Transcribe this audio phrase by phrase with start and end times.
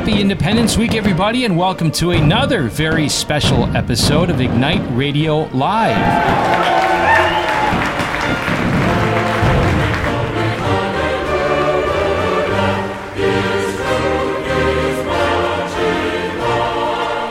[0.00, 5.94] Happy Independence Week, everybody, and welcome to another very special episode of Ignite Radio Live.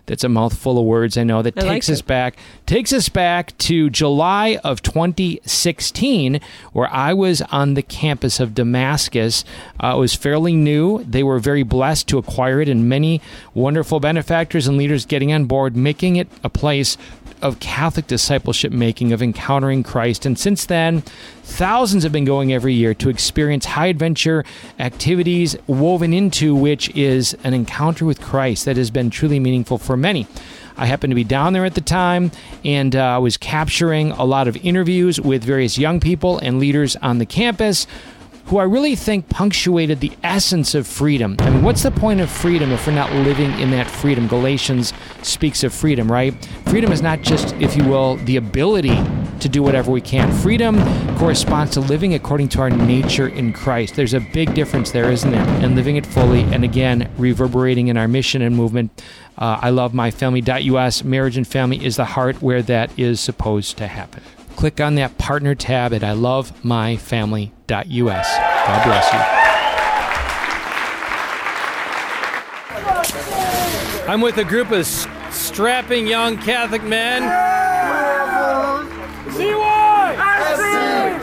[0.07, 3.09] That's a mouthful of words, I know, that I like takes us back takes us
[3.09, 3.22] back
[3.58, 6.41] to July of 2016,
[6.73, 9.45] where I was on the campus of Damascus.
[9.83, 11.05] Uh, it was fairly new.
[11.05, 13.20] They were very blessed to acquire it, and many
[13.55, 16.97] wonderful benefactors and leaders getting on board, making it a place
[17.42, 20.25] of Catholic discipleship making, of encountering Christ.
[20.25, 21.03] And since then,
[21.42, 24.45] thousands have been going every year to experience high adventure
[24.79, 29.97] activities, woven into which is an encounter with Christ that has been truly meaningful for
[29.97, 30.27] many.
[30.77, 32.30] I happened to be down there at the time
[32.64, 37.19] and uh, was capturing a lot of interviews with various young people and leaders on
[37.19, 37.86] the campus
[38.47, 41.36] who I really think punctuated the essence of freedom.
[41.41, 44.29] I mean, what's the point of freedom if we're not living in that freedom?
[44.29, 44.92] Galatians
[45.23, 46.35] speaks of freedom, right?
[46.67, 48.98] Freedom is not just, if you will, the ability
[49.41, 50.30] to do whatever we can.
[50.33, 50.77] Freedom
[51.17, 53.97] corresponds to living according to our nature in Christ.
[53.97, 55.47] There's a big difference there, isn't there?
[55.64, 59.03] And living it fully, and again, reverberating in our mission and movement.
[59.36, 61.05] Uh, I love my family.us.
[61.05, 64.23] Marriage and family is the heart where that is supposed to happen.
[64.57, 67.52] Click on that partner tab at I love my family.us.
[67.68, 69.18] God bless you.
[74.08, 74.86] I'm with a group of
[75.30, 77.23] strapping young Catholic men.
[79.33, 80.17] CY!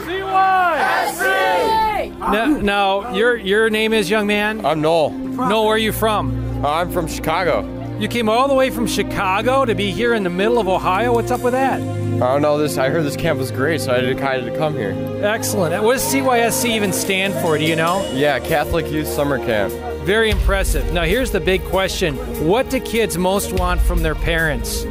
[0.05, 2.09] CY!
[2.19, 4.65] Now, now, your your name is young man.
[4.65, 5.11] I'm Noel.
[5.11, 6.65] Noel, where are you from?
[6.65, 7.78] I'm from Chicago.
[7.99, 11.13] You came all the way from Chicago to be here in the middle of Ohio.
[11.13, 11.81] What's up with that?
[11.81, 12.77] I don't know this.
[12.77, 14.91] I heard this camp was great, so I decided to come here.
[15.21, 15.83] Excellent.
[15.83, 17.57] What does CYSC even stand for?
[17.57, 18.09] Do you know?
[18.13, 19.73] Yeah, Catholic Youth Summer Camp.
[20.05, 20.93] Very impressive.
[20.93, 22.15] Now, here's the big question
[22.47, 24.85] What do kids most want from their parents?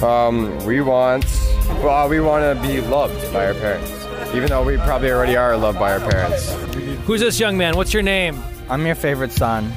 [0.00, 1.24] Um, we want,
[1.82, 3.90] well, we want to be loved by our parents,
[4.32, 6.52] even though we probably already are loved by our parents.
[7.04, 7.74] Who's this young man?
[7.76, 8.40] What's your name?
[8.70, 9.72] I'm your favorite son.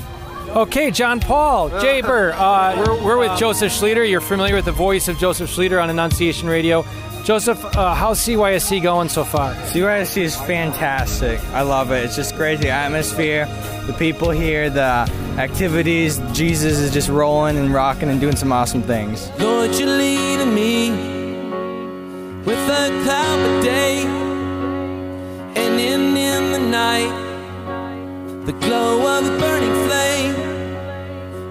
[0.55, 2.33] Okay, John Paul, Jaber.
[2.35, 4.07] Uh, we're, we're with Joseph Schlueter.
[4.07, 6.85] You're familiar with the voice of Joseph Schlueter on Annunciation Radio.
[7.23, 9.53] Joseph, uh, how's CYSC going so far?
[9.53, 11.39] CYSC is fantastic.
[11.53, 12.03] I love it.
[12.03, 12.59] It's just great.
[12.59, 13.45] The atmosphere,
[13.87, 16.19] the people here, the activities.
[16.33, 19.29] Jesus is just rolling and rocking and doing some awesome things.
[19.39, 20.89] Lord, you're leading me
[22.43, 27.20] with a cloud of day, and in in the night,
[28.45, 30.35] the glow of a burning flame,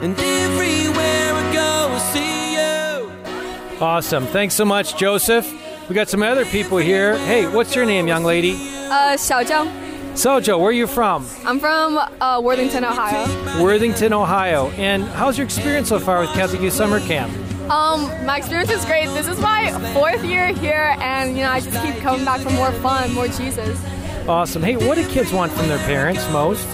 [0.02, 3.80] and everywhere I go, I see you.
[3.80, 4.26] Awesome.
[4.26, 5.48] Thanks so much, Joseph.
[5.88, 7.16] We got some other people here.
[7.18, 8.56] Hey, what's your name, young lady?
[8.90, 9.68] Uh, 小郑.
[10.14, 11.24] Sojo, where are you from?
[11.46, 13.62] I'm from uh, Worthington, Ohio.
[13.62, 14.70] Worthington, Ohio.
[14.70, 17.32] And how's your experience so far with Catholic Youth Summer Camp?
[17.70, 19.06] Um, my experience is great.
[19.10, 22.50] This is my fourth year here, and you know I just keep coming back for
[22.50, 23.80] more fun, more Jesus.
[24.30, 24.62] Awesome.
[24.62, 26.64] Hey, what do kids want from their parents most?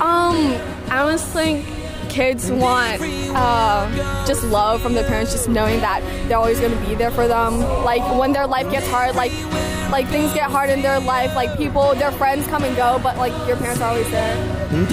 [0.00, 0.36] Um,
[0.90, 1.64] I almost think
[2.08, 3.00] kids want
[3.30, 3.94] um,
[4.26, 7.28] just love from their parents, just knowing that they're always going to be there for
[7.28, 7.60] them.
[7.84, 9.30] Like when their life gets hard, like
[9.92, 13.16] like things get hard in their life, like people, their friends come and go, but
[13.16, 14.34] like your parents are always there.
[14.72, 14.88] And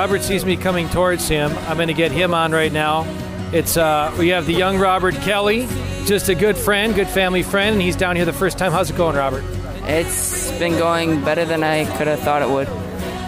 [0.00, 1.52] Robert sees me coming towards him.
[1.68, 3.04] I'm going to get him on right now.
[3.52, 5.68] It's uh, we have the young Robert Kelly,
[6.06, 8.72] just a good friend, good family friend, and he's down here the first time.
[8.72, 9.44] How's it going, Robert?
[9.82, 12.66] It's been going better than I could have thought it would.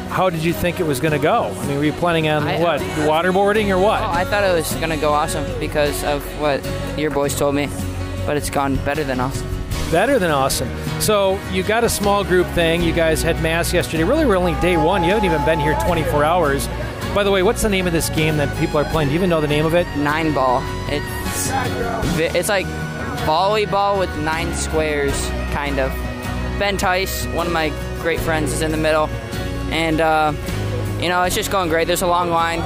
[0.09, 1.55] How did you think it was going to go?
[1.55, 4.01] I mean, were you planning on I- what, waterboarding or what?
[4.01, 6.67] Oh, I thought it was going to go awesome because of what
[6.99, 7.69] your boys told me,
[8.25, 9.47] but it's gone better than awesome.
[9.91, 10.71] Better than awesome.
[11.03, 12.81] So you got a small group thing.
[12.81, 14.05] You guys had mass yesterday.
[14.05, 15.03] Really, we're only day one.
[15.03, 16.69] You haven't even been here 24 hours.
[17.13, 19.09] By the way, what's the name of this game that people are playing?
[19.09, 19.85] Do you even know the name of it?
[19.97, 20.63] Nine ball.
[20.89, 21.51] It's
[22.37, 22.67] it's like
[23.27, 25.13] volleyball with nine squares,
[25.51, 25.91] kind of.
[26.61, 27.71] Ben Tice, one of my
[28.01, 29.09] great friends, is in the middle,
[29.73, 30.33] and uh,
[31.01, 31.89] you know it's just going great.
[31.89, 32.61] There's a long line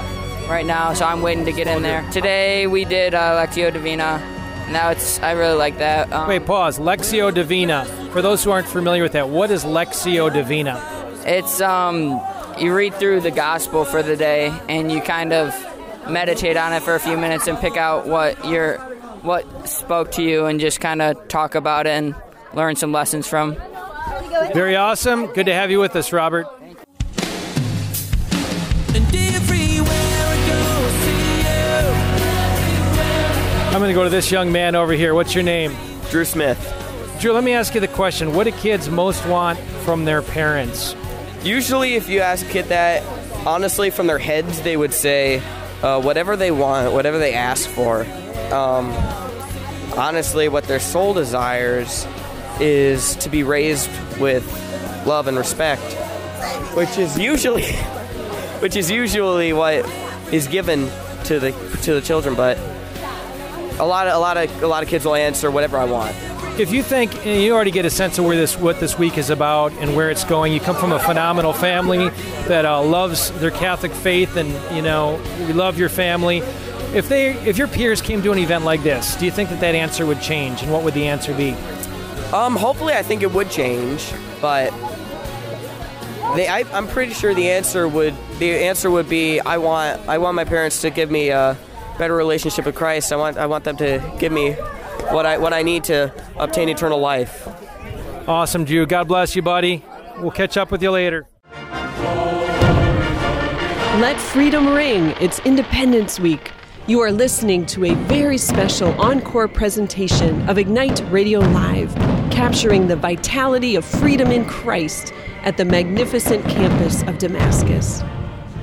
[0.46, 2.06] right now, so I'm waiting to get in there.
[2.12, 4.35] Today we did uh, Lectio Divina.
[4.70, 6.12] Now it's I really like that.
[6.12, 6.78] Um, Wait, pause.
[6.78, 7.84] Lectio Divina.
[8.12, 10.82] For those who aren't familiar with that, what is Lectio Divina?
[11.24, 12.20] It's um
[12.58, 15.54] you read through the gospel for the day and you kind of
[16.08, 18.78] meditate on it for a few minutes and pick out what your
[19.22, 22.14] what spoke to you and just kind of talk about it and
[22.54, 23.56] learn some lessons from.
[24.54, 25.26] Very awesome.
[25.26, 26.46] Good to have you with us, Robert.
[33.76, 35.12] I'm going to go to this young man over here.
[35.12, 35.76] What's your name?
[36.08, 36.58] Drew Smith.
[37.20, 38.32] Drew, let me ask you the question.
[38.32, 40.96] What do kids most want from their parents?
[41.42, 43.02] Usually, if you ask a kid that,
[43.46, 45.42] honestly, from their heads, they would say
[45.82, 48.06] uh, whatever they want, whatever they ask for.
[48.50, 48.92] Um,
[49.94, 52.06] honestly, what their soul desires
[52.58, 54.46] is to be raised with
[55.06, 55.82] love and respect,
[56.74, 57.66] which is usually,
[58.60, 59.84] which is usually what
[60.32, 60.88] is given
[61.24, 61.52] to the
[61.82, 62.34] to the children.
[62.34, 62.56] But
[63.78, 66.16] a lot of a lot of a lot of kids will answer whatever I want.
[66.58, 69.18] If you think and you already get a sense of where this what this week
[69.18, 72.08] is about and where it's going, you come from a phenomenal family
[72.48, 76.42] that uh, loves their Catholic faith, and you know you love your family.
[76.94, 79.60] If they, if your peers came to an event like this, do you think that
[79.60, 81.50] that answer would change, and what would the answer be?
[82.32, 84.72] Um, hopefully, I think it would change, but
[86.34, 90.18] they, I, I'm pretty sure the answer would the answer would be I want I
[90.18, 91.56] want my parents to give me a
[91.98, 93.12] better relationship with Christ.
[93.12, 94.52] I want I want them to give me
[95.10, 97.48] what I what I need to obtain eternal life.
[98.28, 98.86] Awesome, Drew.
[98.86, 99.84] God bless you, buddy.
[100.18, 101.26] We'll catch up with you later.
[104.00, 105.14] Let freedom ring.
[105.20, 106.52] It's Independence Week.
[106.86, 111.94] You are listening to a very special encore presentation of Ignite Radio Live,
[112.30, 118.02] capturing the vitality of freedom in Christ at the magnificent campus of Damascus.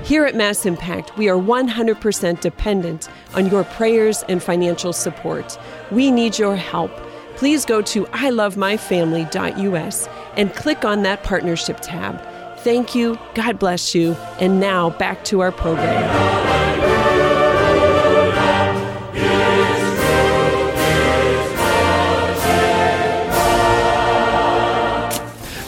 [0.04, 5.58] Here at Mass Impact, we are 100% dependent on your prayers and financial support.
[5.92, 6.92] We need your help.
[7.38, 12.22] Please go to ilovemyfamily.us and click on that partnership tab.
[12.60, 16.63] Thank you, God bless you, and now back to our program.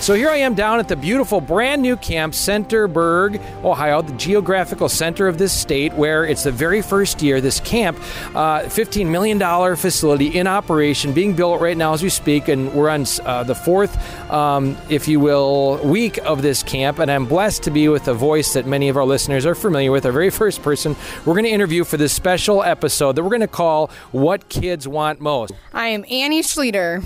[0.05, 4.87] So here I am down at the beautiful brand new camp, Centerburg, Ohio, the geographical
[4.87, 7.97] center of this state, where it's the very first year this camp,
[8.35, 9.39] uh, $15 million
[9.75, 13.55] facility in operation, being built right now as we speak, and we're on uh, the
[13.55, 13.97] fourth,
[14.29, 18.13] um, if you will, week of this camp, and I'm blessed to be with a
[18.13, 20.95] voice that many of our listeners are familiar with, our very first person
[21.25, 24.87] we're going to interview for this special episode that we're going to call What Kids
[24.87, 25.53] Want Most.
[25.73, 27.03] I am Annie Schlueter.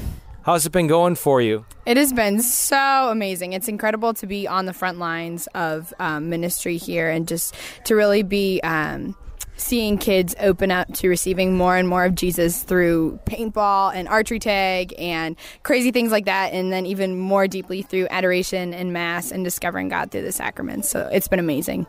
[0.50, 1.64] How's it been going for you?
[1.86, 3.54] It has been so amazing.
[3.54, 7.54] It's incredible to be on the front lines of um, ministry here and just
[7.84, 9.16] to really be um,
[9.58, 14.40] seeing kids open up to receiving more and more of Jesus through paintball and archery
[14.40, 16.52] tag and crazy things like that.
[16.52, 20.90] And then even more deeply through adoration and mass and discovering God through the sacraments.
[20.90, 21.86] So it's been amazing.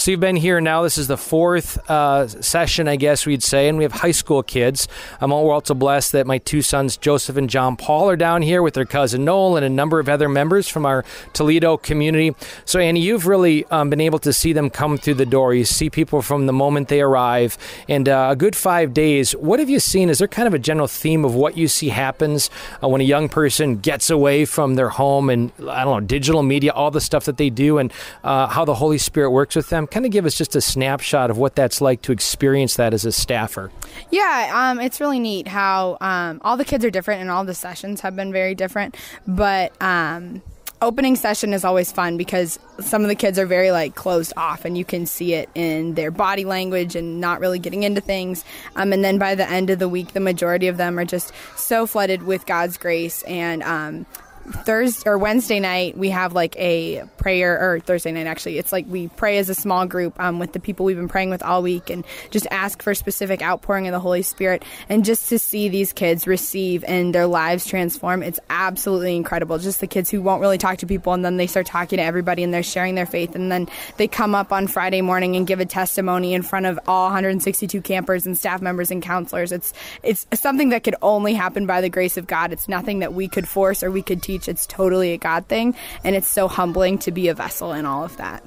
[0.00, 0.82] So you've been here now.
[0.82, 4.42] This is the fourth uh, session, I guess we'd say, and we have high school
[4.42, 4.88] kids.
[5.20, 8.62] I'm all also blessed that my two sons, Joseph and John Paul, are down here
[8.62, 11.04] with their cousin Noel and a number of other members from our
[11.34, 12.34] Toledo community.
[12.64, 15.52] So Annie, you've really um, been able to see them come through the door.
[15.52, 19.32] You see people from the moment they arrive, and uh, a good five days.
[19.32, 20.08] What have you seen?
[20.08, 22.48] Is there kind of a general theme of what you see happens
[22.82, 26.42] uh, when a young person gets away from their home and I don't know digital
[26.42, 27.92] media, all the stuff that they do, and
[28.24, 29.88] uh, how the Holy Spirit works with them?
[29.90, 33.04] Kind of give us just a snapshot of what that's like to experience that as
[33.04, 33.70] a staffer.
[34.10, 37.54] Yeah, um, it's really neat how um, all the kids are different and all the
[37.54, 38.96] sessions have been very different.
[39.26, 40.42] But um,
[40.82, 44.64] opening session is always fun because some of the kids are very like closed off
[44.64, 48.44] and you can see it in their body language and not really getting into things
[48.76, 51.32] um, and then by the end of the week the majority of them are just
[51.56, 54.06] so flooded with god's grace and um,
[54.50, 58.58] Thursday or Wednesday night we have like a prayer or Thursday night actually.
[58.58, 61.30] It's like we pray as a small group um, with the people we've been praying
[61.30, 65.28] with all week and just ask for specific outpouring of the Holy Spirit and just
[65.28, 68.22] to see these kids receive and their lives transform.
[68.22, 69.58] It's absolutely incredible.
[69.58, 72.02] Just the kids who won't really talk to people and then they start talking to
[72.02, 73.68] everybody and they're sharing their faith and then
[73.98, 77.80] they come up on Friday morning and give a testimony in front of all 162
[77.82, 79.52] campers and staff members and counselors.
[79.52, 82.52] It's it's something that could only happen by the grace of God.
[82.52, 85.74] It's nothing that we could force or we could teach it's totally a God thing.
[86.04, 88.42] And it's so humbling to be a vessel in all of that.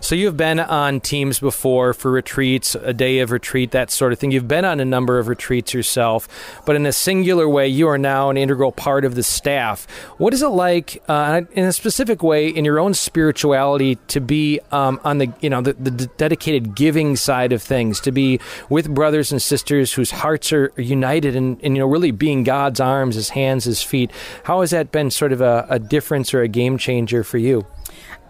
[0.00, 4.18] So you've been on teams before for retreats, a day of retreat, that sort of
[4.18, 4.30] thing.
[4.30, 6.28] You've been on a number of retreats yourself,
[6.64, 9.90] but in a singular way, you are now an integral part of the staff.
[10.18, 14.60] What is it like, uh, in a specific way, in your own spirituality, to be
[14.70, 18.38] um, on the you know the, the dedicated giving side of things, to be
[18.68, 22.80] with brothers and sisters whose hearts are united, and, and you know really being God's
[22.80, 24.10] arms, His hands, His feet.
[24.44, 27.66] How has that been sort of a, a difference or a game changer for you?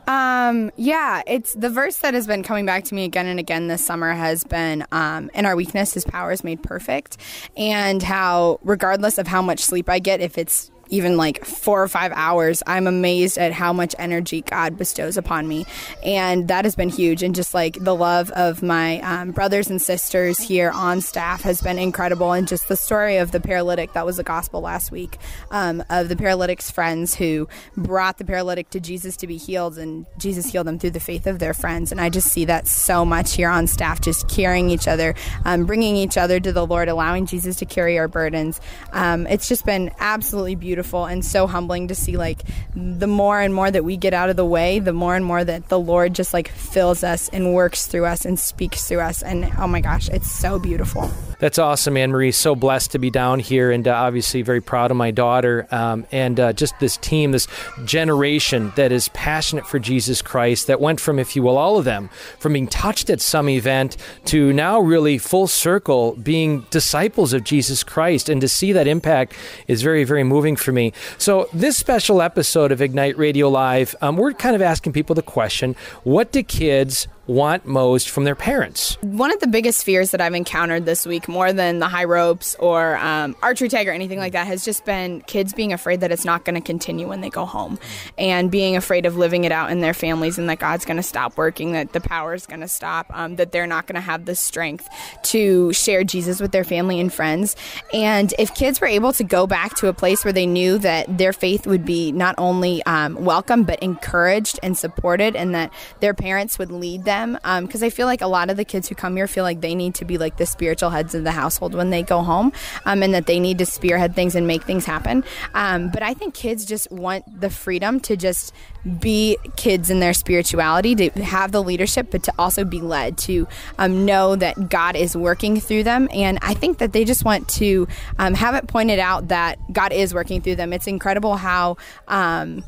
[0.07, 3.67] Um, yeah, it's the verse that has been coming back to me again and again
[3.67, 7.17] this summer has been, um, in our weakness, his power is made perfect.
[7.57, 11.89] And how, regardless of how much sleep I get, if it's even like four or
[11.89, 15.67] five hours, I'm amazed at how much energy God bestows upon me.
[16.05, 17.23] And that has been huge.
[17.23, 21.61] And just like the love of my um, brothers and sisters here on staff has
[21.61, 22.33] been incredible.
[22.33, 25.19] And just the story of the paralytic that was the gospel last week
[25.51, 30.07] um, of the paralytic's friends who brought the paralytic to Jesus to be healed, and
[30.19, 31.93] Jesus healed them through the faith of their friends.
[31.93, 35.15] And I just see that so much here on staff, just carrying each other,
[35.45, 38.61] um, bringing each other to the Lord, allowing Jesus to carry our burdens.
[38.93, 42.43] Um, it's just been absolutely beautiful beautiful and so humbling to see like
[42.75, 45.43] the more and more that we get out of the way, the more and more
[45.43, 49.23] that the Lord just like fills us and works through us and speaks through us.
[49.23, 51.11] And oh my gosh, it's so beautiful.
[51.39, 52.33] That's awesome, Anne Marie.
[52.33, 56.07] So blessed to be down here, and uh, obviously very proud of my daughter um,
[56.11, 57.47] and uh, just this team, this
[57.85, 60.67] generation that is passionate for Jesus Christ.
[60.67, 63.99] That went from, if you will, all of them from being touched at some event
[64.27, 69.35] to now really full circle being disciples of Jesus Christ, and to see that impact
[69.69, 70.93] is very, very moving for me.
[71.17, 75.23] So this special episode of Ignite Radio Live, um, we're kind of asking people the
[75.23, 78.97] question: What do kids want most from their parents?
[79.03, 82.55] One of the biggest fears that I've encountered this week, more than the high ropes
[82.59, 86.13] or um, archery tag or anything like that, has just been kids being afraid that
[86.13, 87.79] it's not going to continue when they go home
[88.17, 91.03] and being afraid of living it out in their families and that God's going to
[91.03, 94.01] stop working, that the power is going to stop, um, that they're not going to
[94.01, 94.89] have the strength
[95.25, 97.57] to share Jesus with their family and friends.
[97.93, 101.19] And if kids were able to go back to a place where they knew that
[101.19, 106.15] their faith would be not only um, welcome, but encouraged and supported, and that their
[106.15, 108.89] parents would lead them them because um, I feel like a lot of the kids
[108.89, 111.33] who come here feel like they need to be like the spiritual heads of the
[111.33, 112.53] household when they go home
[112.85, 115.25] um, and that they need to spearhead things and make things happen.
[115.55, 118.55] Um, but I think kids just want the freedom to just
[119.01, 123.49] be kids in their spirituality, to have the leadership, but to also be led, to
[123.79, 126.09] um, know that God is working through them.
[126.13, 129.93] And I think that they just want to um, have it pointed out that God
[129.93, 130.73] is working through them.
[130.73, 132.65] It's incredible how um,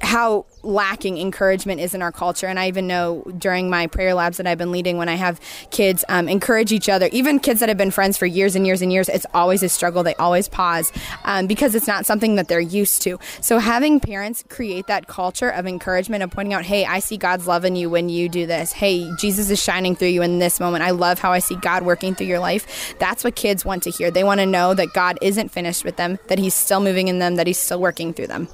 [0.00, 2.46] how lacking encouragement is in our culture.
[2.46, 5.40] And I even know during my prayer labs that I've been leading, when I have
[5.70, 8.82] kids um, encourage each other, even kids that have been friends for years and years
[8.82, 10.02] and years, it's always a struggle.
[10.02, 10.92] They always pause
[11.24, 13.18] um, because it's not something that they're used to.
[13.40, 17.46] So having parents create that culture of encouragement and pointing out, hey, I see God's
[17.46, 18.72] love in you when you do this.
[18.72, 20.84] Hey, Jesus is shining through you in this moment.
[20.84, 22.94] I love how I see God working through your life.
[22.98, 24.10] That's what kids want to hear.
[24.10, 27.18] They want to know that God isn't finished with them, that He's still moving in
[27.18, 28.48] them, that He's still working through them.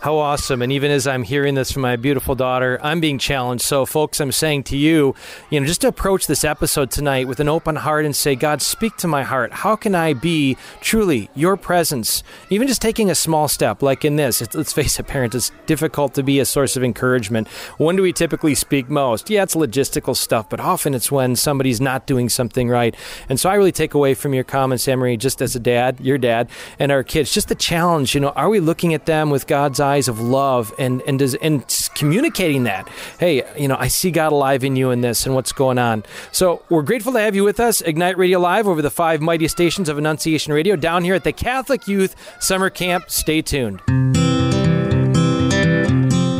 [0.00, 0.62] How awesome.
[0.62, 3.64] And even as I'm hearing this from my beautiful daughter, I'm being challenged.
[3.64, 5.14] So, folks, I'm saying to you,
[5.50, 8.60] you know, just to approach this episode tonight with an open heart and say, God,
[8.60, 9.52] speak to my heart.
[9.52, 12.22] How can I be truly your presence?
[12.50, 16.14] Even just taking a small step, like in this, let's face it, parents, it's difficult
[16.14, 17.48] to be a source of encouragement.
[17.78, 19.30] When do we typically speak most?
[19.30, 22.94] Yeah, it's logistical stuff, but often it's when somebody's not doing something right.
[23.28, 26.18] And so I really take away from your comments, Emery, just as a dad, your
[26.18, 26.48] dad,
[26.78, 29.80] and our kids, just the challenge, you know, are we looking at them with God's
[29.86, 30.06] eyes?
[30.08, 31.64] of love and and does and
[31.94, 32.88] communicating that.
[33.18, 36.04] Hey, you know, I see God alive in you in this and what's going on.
[36.32, 39.48] So we're grateful to have you with us, Ignite Radio Live, over the five mighty
[39.48, 43.10] stations of Annunciation Radio down here at the Catholic Youth Summer Camp.
[43.10, 43.80] Stay tuned.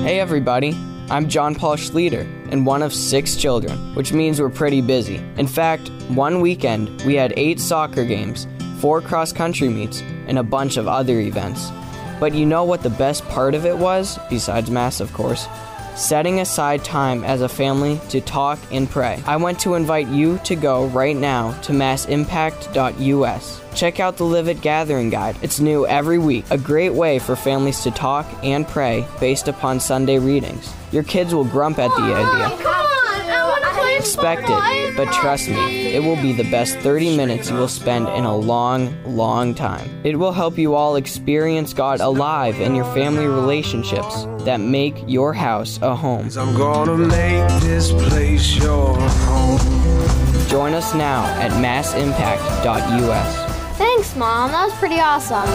[0.05, 0.77] Hey, everybody.
[1.09, 5.17] I'm John Paul Schlueter and one of six children, which means we're pretty busy.
[5.37, 8.49] In fact, one weekend we had eight soccer games,
[8.81, 11.71] four cross country meets, and a bunch of other events.
[12.19, 15.47] But you know what the best part of it was, besides Mass, of course?
[15.95, 19.23] Setting aside time as a family to talk and pray.
[19.27, 23.66] I want to invite you to go right now to massimpact.us.
[23.77, 25.37] Check out the Live It Gathering Guide.
[25.43, 29.81] It's new every week, a great way for families to talk and pray based upon
[29.81, 30.73] Sunday readings.
[30.93, 32.51] Your kids will grump at the idea.
[33.99, 38.09] Expect it, but trust me, it will be the best 30 minutes you will spend
[38.09, 39.91] in a long, long time.
[40.05, 45.35] It will help you all experience God alive in your family relationships that make your
[45.35, 46.31] house a home.
[46.39, 49.59] I'm gonna make this place your home.
[50.49, 53.46] Join us now at massimpact.us.
[53.97, 54.51] Thanks, Mom.
[54.51, 55.49] That was pretty awesome.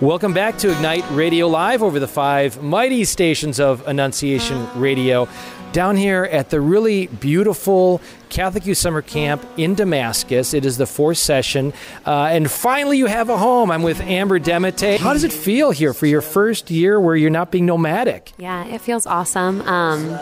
[0.00, 5.28] Welcome back to Ignite Radio Live over the five mighty stations of Annunciation Radio.
[5.72, 10.54] Down here at the really beautiful Catholic Youth Summer Camp in Damascus.
[10.54, 11.72] It is the fourth session.
[12.06, 13.70] Uh, and finally, you have a home.
[13.70, 14.98] I'm with Amber Demite.
[14.98, 18.32] How does it feel here for your first year where you're not being nomadic?
[18.38, 19.60] Yeah, it feels awesome.
[19.62, 20.18] Um,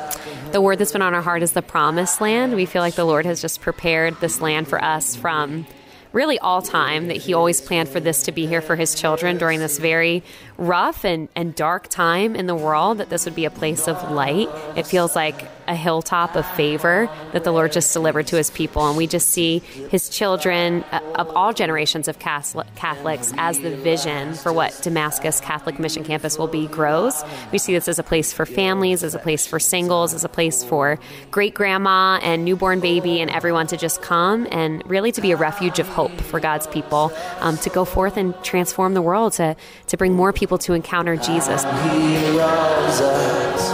[0.51, 2.55] the word that's been on our heart is the promised land.
[2.55, 5.67] We feel like the Lord has just prepared this land for us from
[6.13, 9.37] really all time, that He always planned for this to be here for His children
[9.37, 10.23] during this very
[10.59, 14.11] rough and, and dark time in the world, that this would be a place of
[14.11, 14.49] light.
[14.77, 18.87] It feels like a hilltop of favor that the Lord just delivered to His people.
[18.87, 19.59] And we just see
[19.91, 25.79] His children uh, of all generations of Catholics as the vision for what Damascus Catholic
[25.79, 27.25] Mission Campus will be grows.
[27.51, 30.29] We see this as a place for families, as a place for singles, as a
[30.29, 30.99] place for
[31.31, 35.37] great grandma and newborn baby and everyone to just come and really to be a
[35.37, 39.57] refuge of hope for God's people, um, to go forth and transform the world, to,
[39.89, 41.63] to bring more people to encounter Jesus.
[41.65, 43.71] He loves us.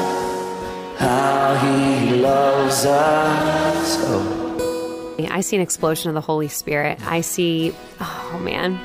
[0.98, 3.96] How he loves us.
[4.08, 5.16] Oh.
[5.30, 6.98] I see an explosion of the Holy Spirit.
[7.06, 8.80] I see, oh man,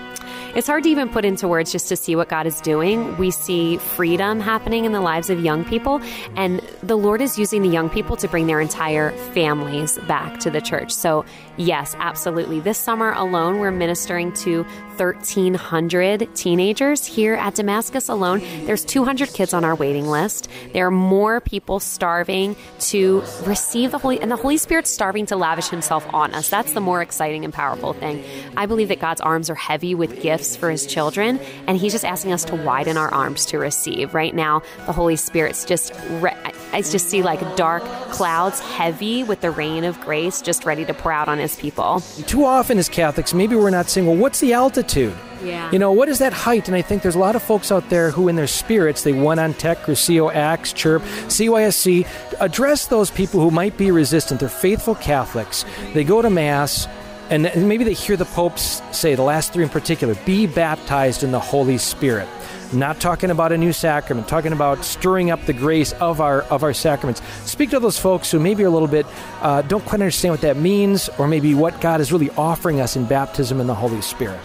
[0.58, 3.15] it's hard to even put into words just to see what God is doing.
[3.17, 6.02] We see freedom happening in the lives of young people,
[6.36, 10.50] and the Lord is using the young people to bring their entire families back to
[10.50, 10.91] the church.
[10.91, 11.26] So,
[11.58, 12.60] yes, absolutely.
[12.60, 14.65] This summer alone, we're ministering to
[14.98, 18.39] 1,300 teenagers here at Damascus alone.
[18.65, 20.50] There's 200 kids on our waiting list.
[20.74, 25.36] There are more people starving to receive the Holy, and the Holy Spirit's starving to
[25.36, 26.50] lavish Himself on us.
[26.50, 28.24] That's the more exciting and powerful thing.
[28.56, 32.06] I believe that God's arms are heavy with gifts for His children, and He's just
[32.06, 34.13] asking us to widen our arms to receive.
[34.13, 36.36] Right now, the Holy Spirit's just, re-
[36.74, 40.93] I just see like dark clouds heavy with the rain of grace just ready to
[40.93, 42.02] pour out on His people.
[42.28, 45.16] Too often as Catholics, maybe we're not saying, well, what's the altitude?
[45.44, 45.72] Yeah.
[45.72, 46.68] You know, what is that height?
[46.68, 49.14] And I think there's a lot of folks out there who, in their spirits, they
[49.14, 52.08] went on Tech, Cursillo, ACTS, Chirp, CYSC,
[52.40, 54.40] address those people who might be resistant.
[54.40, 55.64] They're faithful Catholics.
[55.94, 56.88] They go to Mass,
[57.30, 61.32] and maybe they hear the popes say, the last three in particular, be baptized in
[61.32, 62.28] the Holy Spirit.
[62.73, 66.63] Not talking about a new sacrament, talking about stirring up the grace of our of
[66.63, 67.21] our sacraments.
[67.45, 69.06] Speak to those folks who maybe are a little bit
[69.41, 72.95] uh, don't quite understand what that means, or maybe what God is really offering us
[72.97, 74.39] in baptism in the Holy Spirit.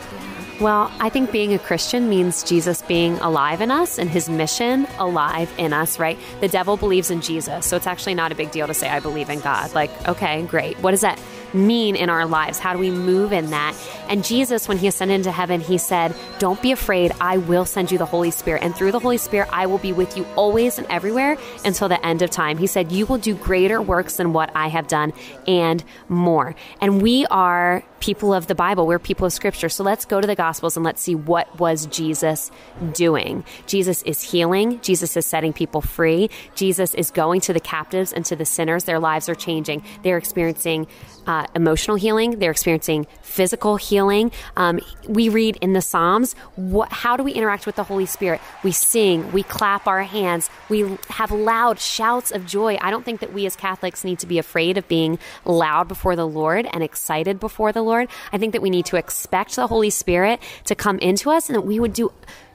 [0.61, 4.87] Well, I think being a Christian means Jesus being alive in us and his mission
[4.99, 6.17] alive in us, right?
[6.41, 9.01] The devil believes in Jesus, so it's actually not a big deal to say, I
[9.01, 9.75] believe in God.
[9.75, 10.79] Like, okay, great.
[10.79, 11.21] What does that
[11.55, 12.59] mean in our lives?
[12.59, 13.75] How do we move in that?
[14.09, 17.13] And Jesus, when he ascended into heaven, he said, Don't be afraid.
[17.21, 18.63] I will send you the Holy Spirit.
[18.63, 22.05] And through the Holy Spirit, I will be with you always and everywhere until the
[22.05, 22.59] end of time.
[22.59, 25.13] He said, You will do greater works than what I have done
[25.47, 26.55] and more.
[26.81, 28.87] And we are people of the Bible.
[28.87, 29.69] We're people of Scripture.
[29.69, 32.51] So let's go to the Gospels and let's see what was Jesus
[32.93, 33.45] doing.
[33.67, 34.81] Jesus is healing.
[34.81, 36.29] Jesus is setting people free.
[36.57, 38.85] Jesus is going to the captives and to the sinners.
[38.85, 39.85] Their lives are changing.
[40.03, 40.89] They're experiencing
[41.27, 42.39] uh, emotional healing.
[42.39, 44.31] They're experiencing physical healing.
[44.57, 48.41] Um, we read in the Psalms, what, how do we interact with the Holy Spirit?
[48.63, 52.77] We sing, we clap our hands, we have loud shouts of joy.
[52.81, 56.15] I don't think that we as Catholics need to be afraid of being loud before
[56.15, 58.09] the Lord and excited before the Lord.
[58.33, 61.57] I think that we need to expect the Holy Spirit to come into us and
[61.57, 62.13] that we would do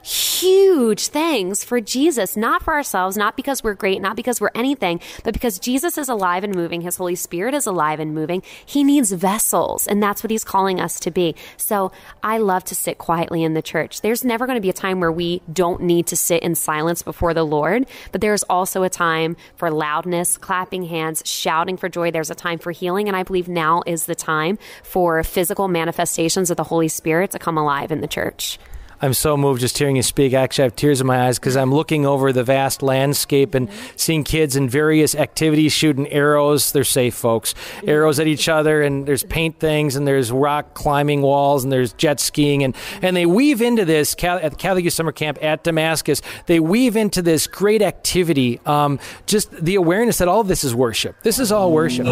[0.08, 5.00] huge things for Jesus, not for ourselves, not because we're great, not because we're anything,
[5.22, 6.80] but because Jesus is alive and moving.
[6.80, 8.42] His Holy Spirit is alive and moving.
[8.64, 11.34] He needs vessels, and that's what he's calling us to be.
[11.56, 11.92] So
[12.22, 14.00] I love to sit quietly in the church.
[14.00, 17.02] There's never going to be a time where we don't need to sit in silence
[17.02, 22.10] before the Lord, but there's also a time for loudness, clapping hands, shouting for joy.
[22.10, 26.50] There's a time for healing, and I believe now is the time for physical manifestations
[26.50, 28.58] of the Holy Spirit to come alive in the church.
[29.00, 30.34] I'm so moved just hearing you speak.
[30.34, 33.68] Actually, I have tears in my eyes because I'm looking over the vast landscape and
[33.96, 36.72] seeing kids in various activities shooting arrows.
[36.72, 37.54] They're safe, folks.
[37.84, 41.92] Arrows at each other, and there's paint things, and there's rock climbing walls, and there's
[41.92, 45.64] jet skiing, and and they weave into this at the Catholic Youth Summer Camp at
[45.64, 46.20] Damascus.
[46.46, 50.74] They weave into this great activity, um, just the awareness that all of this is
[50.74, 51.16] worship.
[51.22, 52.06] This is all worship.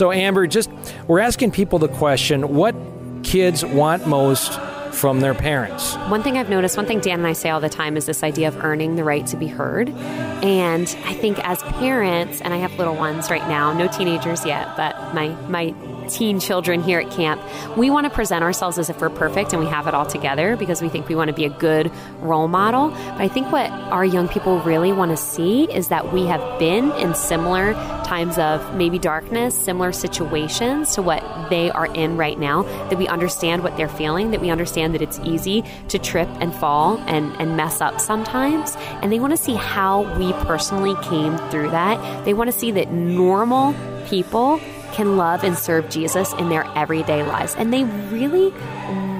[0.00, 0.70] So, Amber, just
[1.08, 2.74] we're asking people the question what
[3.22, 4.58] kids want most
[4.92, 5.94] from their parents?
[6.08, 8.22] One thing I've noticed, one thing Dan and I say all the time is this
[8.22, 9.90] idea of earning the right to be heard.
[9.90, 14.74] And I think as parents, and I have little ones right now, no teenagers yet,
[14.74, 15.74] but my, my
[16.10, 17.40] teen children here at camp,
[17.76, 20.56] we want to present ourselves as if we're perfect and we have it all together
[20.56, 22.90] because we think we want to be a good role model.
[22.90, 26.58] But I think what our young people really want to see is that we have
[26.58, 32.38] been in similar times of maybe darkness, similar situations to what they are in right
[32.38, 36.28] now, that we understand what they're feeling, that we understand that it's easy to trip
[36.40, 38.74] and fall and, and mess up sometimes.
[39.02, 42.24] And they want to see how we personally came through that.
[42.24, 43.74] They want to see that normal
[44.06, 44.60] people
[44.92, 47.54] can love and serve Jesus in their everyday lives.
[47.56, 48.52] And they really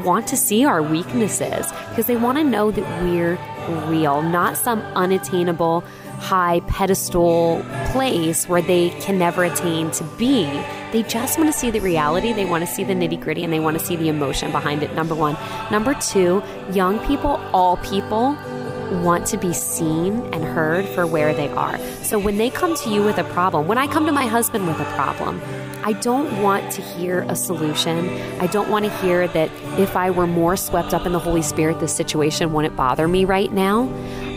[0.04, 3.38] want to see our weaknesses because they want to know that we're
[3.88, 5.84] real, not some unattainable
[6.18, 10.44] high pedestal place where they can never attain to be.
[10.92, 13.52] They just want to see the reality, they want to see the nitty gritty, and
[13.52, 15.36] they want to see the emotion behind it, number one.
[15.70, 18.36] Number two, young people, all people,
[18.90, 21.78] want to be seen and heard for where they are.
[22.02, 24.66] So when they come to you with a problem, when I come to my husband
[24.66, 25.40] with a problem,
[25.82, 28.10] I don't want to hear a solution.
[28.40, 31.42] I don't want to hear that if I were more swept up in the Holy
[31.42, 33.88] Spirit, this situation wouldn't bother me right now.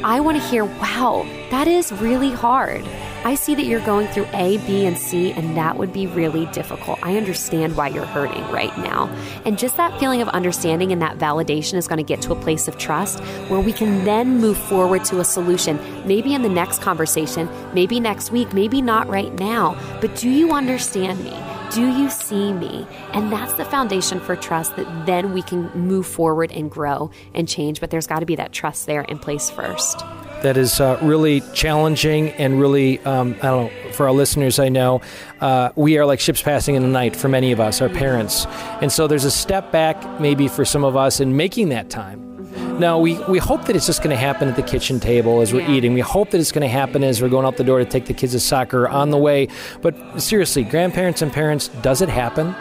[0.05, 2.85] I want to hear, wow, that is really hard.
[3.25, 6.45] I see that you're going through A, B, and C, and that would be really
[6.47, 6.99] difficult.
[7.01, 9.07] I understand why you're hurting right now.
[9.45, 12.35] And just that feeling of understanding and that validation is going to get to a
[12.35, 16.49] place of trust where we can then move forward to a solution, maybe in the
[16.49, 19.77] next conversation, maybe next week, maybe not right now.
[20.01, 21.33] But do you understand me?
[21.71, 22.85] Do you see me?
[23.13, 27.47] And that's the foundation for trust that then we can move forward and grow and
[27.47, 27.79] change.
[27.79, 30.03] But there's got to be that trust there in place first
[30.43, 34.69] that is uh, really challenging and really, um, I don't know, for our listeners, I
[34.69, 35.01] know
[35.41, 38.45] uh, we are like ships passing in the night for many of us, our parents.
[38.81, 42.29] And so there's a step back maybe for some of us in making that time.
[42.79, 45.53] Now, we, we hope that it's just going to happen at the kitchen table as
[45.53, 45.71] we're yeah.
[45.71, 45.93] eating.
[45.93, 48.05] We hope that it's going to happen as we're going out the door to take
[48.05, 49.47] the kids to soccer on the way.
[49.81, 52.55] But seriously, grandparents and parents, does it happen?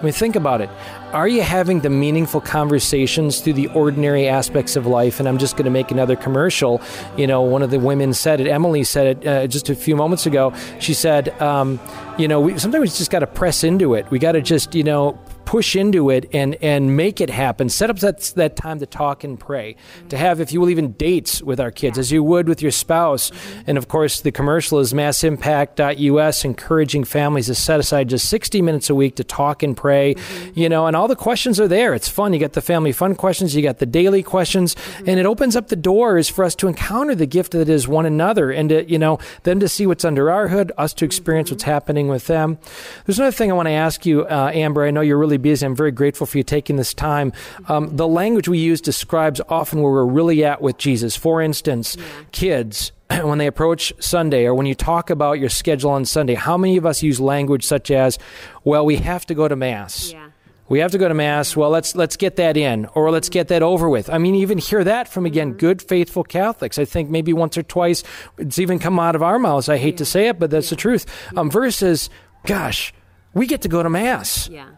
[0.00, 0.70] I mean, think about it.
[1.12, 5.20] Are you having the meaningful conversations through the ordinary aspects of life?
[5.20, 6.80] And I'm just going to make another commercial.
[7.18, 9.96] You know, one of the women said it, Emily said it uh, just a few
[9.96, 10.54] moments ago.
[10.78, 11.78] She said, um,
[12.16, 14.10] you know, we, sometimes we just got to press into it.
[14.10, 15.18] We got to just, you know,
[15.50, 17.68] push into it and and make it happen.
[17.68, 19.74] Set up that that time to talk and pray,
[20.08, 22.70] to have, if you will, even dates with our kids, as you would with your
[22.70, 23.30] spouse.
[23.30, 23.62] Mm-hmm.
[23.66, 28.90] And of course, the commercial is massimpact.us, encouraging families to set aside just 60 minutes
[28.90, 30.14] a week to talk and pray.
[30.14, 30.60] Mm-hmm.
[30.60, 31.94] You know, and all the questions are there.
[31.94, 32.32] It's fun.
[32.32, 35.08] You got the family fun questions, you got the daily questions, mm-hmm.
[35.08, 38.06] and it opens up the doors for us to encounter the gift that is one
[38.06, 41.50] another, and to, you know, them to see what's under our hood, us to experience
[41.50, 42.56] what's happening with them.
[43.04, 44.84] There's another thing I want to ask you, uh, Amber.
[44.84, 45.66] I know you're really busy.
[45.66, 47.32] I'm very grateful for you taking this time.
[47.68, 51.16] Um, the language we use describes often where we're really at with Jesus.
[51.16, 52.04] For instance, yeah.
[52.32, 56.56] kids, when they approach Sunday or when you talk about your schedule on Sunday, how
[56.56, 58.18] many of us use language such as,
[58.64, 60.12] well, we have to go to Mass?
[60.12, 60.28] Yeah.
[60.70, 61.56] We have to go to mass.
[61.56, 64.08] Well, let's let's get that in, or let's get that over with.
[64.08, 65.58] I mean, even hear that from again mm-hmm.
[65.58, 66.78] good, faithful Catholics.
[66.78, 68.04] I think maybe once or twice
[68.38, 69.68] it's even come out of our mouths.
[69.68, 69.98] I hate yeah.
[69.98, 70.70] to say it, but that's yeah.
[70.70, 71.06] the truth.
[71.36, 72.08] Um, versus,
[72.46, 72.94] gosh,
[73.34, 74.48] we get to go to mass.
[74.48, 74.68] Yeah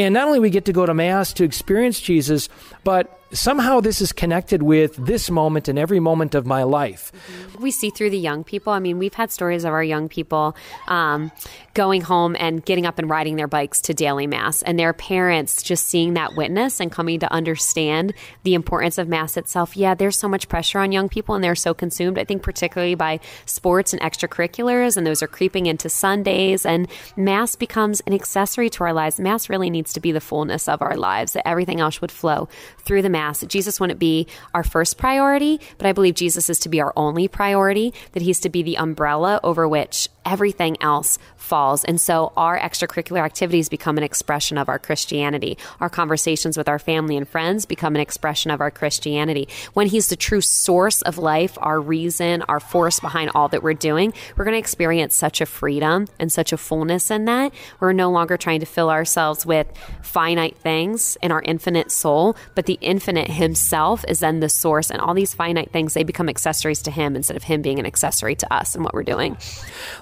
[0.00, 2.48] And not only we get to go to Mass to experience Jesus,
[2.84, 7.12] but somehow this is connected with this moment and every moment of my life.
[7.58, 8.72] We see through the young people.
[8.72, 10.56] I mean, we've had stories of our young people
[10.88, 11.30] um,
[11.74, 15.62] going home and getting up and riding their bikes to daily mass, and their parents
[15.62, 18.12] just seeing that witness and coming to understand
[18.42, 19.76] the importance of mass itself.
[19.76, 22.18] Yeah, there's so much pressure on young people, and they're so consumed.
[22.18, 27.56] I think particularly by sports and extracurriculars, and those are creeping into Sundays, and mass
[27.56, 29.20] becomes an accessory to our lives.
[29.20, 31.32] Mass really needs to be the fullness of our lives.
[31.32, 33.19] That everything else would flow through the Mass.
[33.48, 37.28] Jesus wouldn't be our first priority, but I believe Jesus is to be our only
[37.28, 41.18] priority, that he's to be the umbrella over which everything else
[41.50, 41.84] falls.
[41.84, 45.58] And so our extracurricular activities become an expression of our Christianity.
[45.80, 49.48] Our conversations with our family and friends become an expression of our Christianity.
[49.74, 53.74] When He's the true source of life, our reason, our force behind all that we're
[53.74, 57.52] doing, we're going to experience such a freedom and such a fullness in that.
[57.80, 59.66] We're no longer trying to fill ourselves with
[60.02, 65.00] finite things in our infinite soul, but the infinite Himself is then the source, and
[65.00, 68.36] all these finite things, they become accessories to Him instead of Him being an accessory
[68.36, 69.36] to us and what we're doing.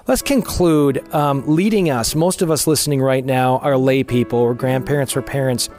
[0.05, 1.01] Let's conclude.
[1.11, 5.21] Um, leading us, most of us listening right now are lay people or grandparents or
[5.21, 5.69] parents.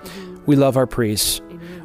[0.46, 1.40] We love our priests.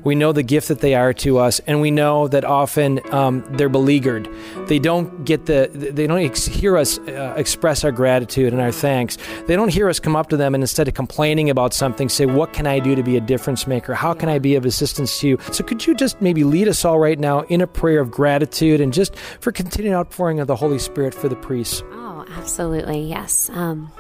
[0.06, 3.44] We know the gift that they are to us, and we know that often um,
[3.58, 4.30] they're beleaguered.
[4.68, 8.72] They don't get the, they don't ex- hear us uh, express our gratitude and our
[8.72, 9.18] thanks.
[9.48, 12.28] They don't hear us come up to them and instead of complaining about something, say,
[12.28, 13.96] What can I do to be a difference maker?
[13.96, 15.38] How can I be of assistance to you?
[15.52, 18.82] So, could you just maybe lead us all right now in a prayer of gratitude
[18.82, 21.82] and just for continued outpouring of the Holy Spirit for the priests?
[21.94, 23.02] Oh, absolutely.
[23.02, 23.50] Yes.
[23.50, 23.92] Um,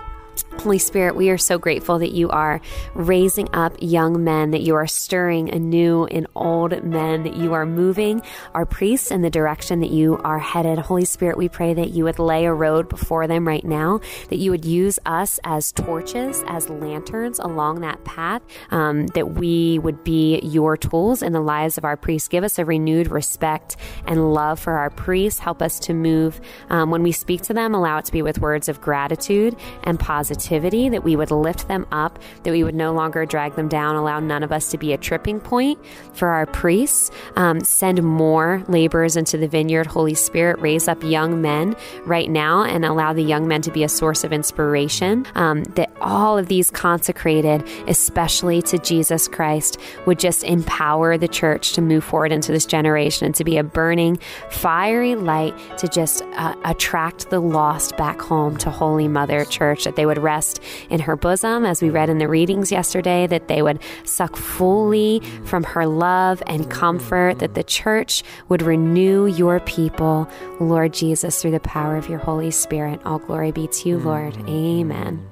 [0.59, 2.59] Holy Spirit, we are so grateful that you are
[2.95, 7.67] raising up young men, that you are stirring anew in old men, that you are
[7.67, 8.23] moving
[8.55, 10.79] our priests in the direction that you are headed.
[10.79, 14.37] Holy Spirit, we pray that you would lay a road before them right now, that
[14.37, 18.41] you would use us as torches, as lanterns along that path,
[18.71, 22.27] um, that we would be your tools in the lives of our priests.
[22.27, 23.75] Give us a renewed respect
[24.07, 25.39] and love for our priests.
[25.39, 26.41] Help us to move
[26.71, 29.99] um, when we speak to them, allow it to be with words of gratitude and
[29.99, 33.95] positivity, that we would lift them up, that we would no longer drag them down,
[33.95, 35.79] allow none of us to be a tripping point
[36.13, 37.11] for our priests.
[37.35, 40.59] Um, send more laborers into the vineyard, Holy Spirit.
[40.59, 44.23] Raise up young men right now and allow the young men to be a source
[44.23, 45.25] of inspiration.
[45.35, 51.73] Um, that all of these consecrated, especially to Jesus Christ, would just empower the church
[51.73, 54.17] to move forward into this generation and to be a burning,
[54.49, 59.95] fiery light to just uh, attract the lost back home to Holy Mother Church, that
[59.95, 63.61] they would rest in her bosom, as we read in the readings yesterday, that they
[63.61, 70.29] would suck fully from her love and comfort, that the church would renew your people,
[70.59, 72.99] Lord Jesus, through the power of your Holy Spirit.
[73.05, 74.33] All glory be to you, Lord.
[74.33, 74.49] Mm.
[74.49, 75.27] Amen.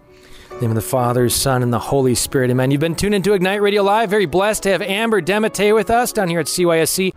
[0.51, 2.49] In the name of the Father, Son, and the Holy Spirit.
[2.49, 2.71] Amen.
[2.71, 4.09] You've been tuned into Ignite Radio Live.
[4.09, 7.11] Very blessed to have Amber Demite with us down here at CYSC.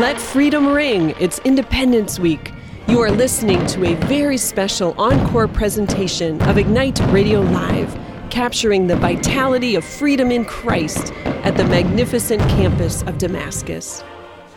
[0.00, 1.14] Let freedom ring.
[1.20, 2.52] It's Independence Week.
[2.88, 8.96] You are listening to a very special encore presentation of Ignite Radio Live, capturing the
[8.96, 11.12] vitality of freedom in Christ
[11.44, 14.02] at the magnificent campus of Damascus.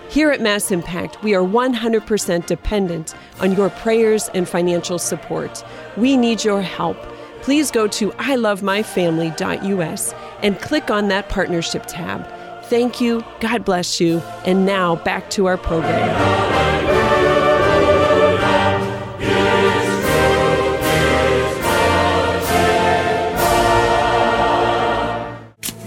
[0.10, 5.64] Here at Mass Impact, we are 100% dependent on your prayers and financial support.
[5.96, 6.98] We need your help.
[7.42, 12.28] Please go to ilovemyfamily.us and click on that partnership tab.
[12.66, 16.95] Thank you, God bless you, and now back to our program.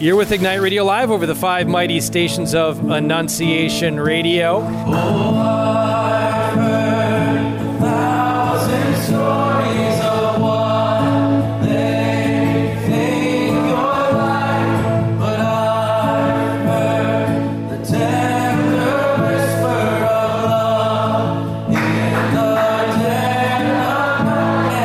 [0.01, 4.63] You're with Ignite Radio Live over the five mighty stations of Annunciation Radio.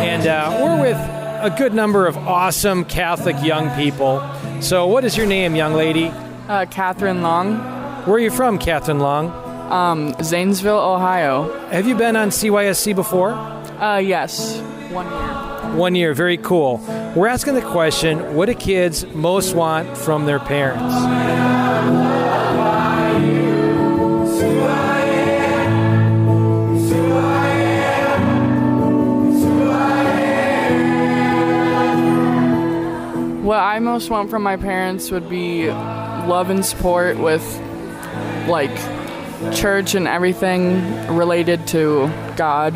[0.02, 4.28] And uh, we're with a good number of awesome Catholic young people.
[4.64, 6.06] So, what is your name, young lady?
[6.48, 7.58] Uh, Catherine Long.
[8.06, 9.30] Where are you from, Catherine Long?
[9.70, 11.52] Um, Zanesville, Ohio.
[11.68, 13.32] Have you been on CYSC before?
[13.32, 14.58] Uh, yes.
[14.90, 15.76] One year.
[15.76, 16.78] One year, very cool.
[17.14, 22.23] We're asking the question what do kids most want from their parents?
[33.54, 37.44] What I most want from my parents would be love and support with,
[38.48, 38.76] like,
[39.54, 40.82] church and everything
[41.16, 42.74] related to God,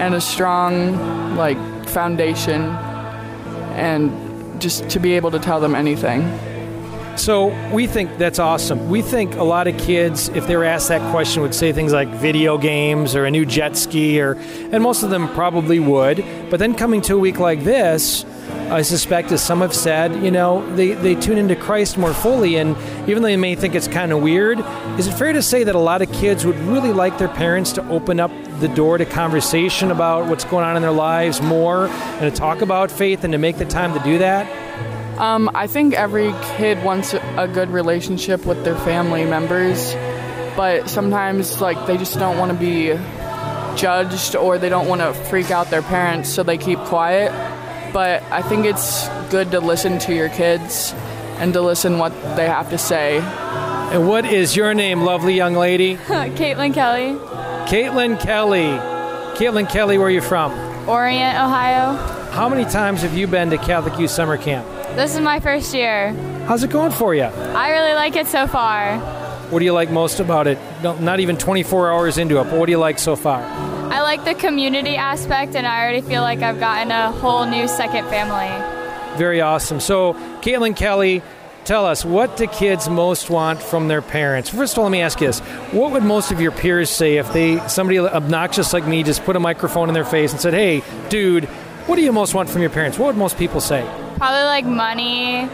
[0.00, 1.58] and a strong, like,
[1.90, 2.62] foundation,
[3.76, 6.22] and just to be able to tell them anything.
[7.18, 8.88] So we think that's awesome.
[8.88, 11.92] We think a lot of kids, if they were asked that question, would say things
[11.92, 14.38] like video games or a new jet ski, or
[14.72, 16.24] and most of them probably would.
[16.48, 18.24] But then coming to a week like this,
[18.70, 22.56] I suspect, as some have said, you know, they, they tune into Christ more fully,
[22.56, 22.76] and
[23.08, 24.58] even though they may think it's kind of weird,
[24.98, 27.72] is it fair to say that a lot of kids would really like their parents
[27.72, 31.86] to open up the door to conversation about what's going on in their lives more
[31.86, 34.46] and to talk about faith and to make the time to do that?
[35.18, 39.94] Um, I think every kid wants a good relationship with their family members,
[40.56, 42.88] but sometimes like they just don't want to be
[43.76, 47.32] judged or they don't want to freak out their parents, so they keep quiet.
[47.92, 50.92] But I think it's good to listen to your kids
[51.38, 53.18] and to listen what they have to say.
[53.18, 55.96] And what is your name, lovely young lady?
[56.06, 57.14] Caitlin Kelly,
[57.68, 58.78] Caitlin Kelly.
[59.38, 60.52] Caitlin Kelly, where are you from?
[60.88, 61.94] Orient, Ohio.
[62.32, 64.66] How many times have you been to Catholic Youth Summer Camp?
[64.96, 66.12] This is my first year.
[66.46, 67.22] How's it going for you?
[67.24, 68.98] I really like it so far.
[69.50, 70.58] What do you like most about it?
[70.82, 73.42] No, not even 24 hours into it, but what do you like so far?
[74.08, 78.06] Like the community aspect, and I already feel like I've gotten a whole new second
[78.08, 78.48] family.
[79.18, 79.80] Very awesome.
[79.80, 81.20] So, Caitlin Kelly,
[81.66, 84.48] tell us what do kids most want from their parents?
[84.48, 85.40] First of all, let me ask you this:
[85.72, 89.36] What would most of your peers say if they somebody obnoxious like me just put
[89.36, 91.44] a microphone in their face and said, "Hey, dude,
[91.84, 93.86] what do you most want from your parents?" What would most people say?
[94.16, 95.50] Probably like money.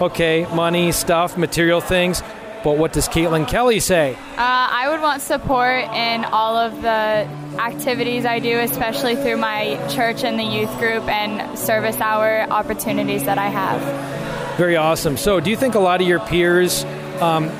[0.00, 2.22] Okay, money, stuff, material things.
[2.64, 4.14] But what does Caitlin Kelly say?
[4.14, 7.28] Uh, I would want support in all of the
[7.60, 13.24] activities I do, especially through my church and the youth group and service hour opportunities
[13.24, 14.56] that I have.
[14.56, 15.18] Very awesome.
[15.18, 16.84] So, do you think a lot of your peers,
[17.20, 17.50] um,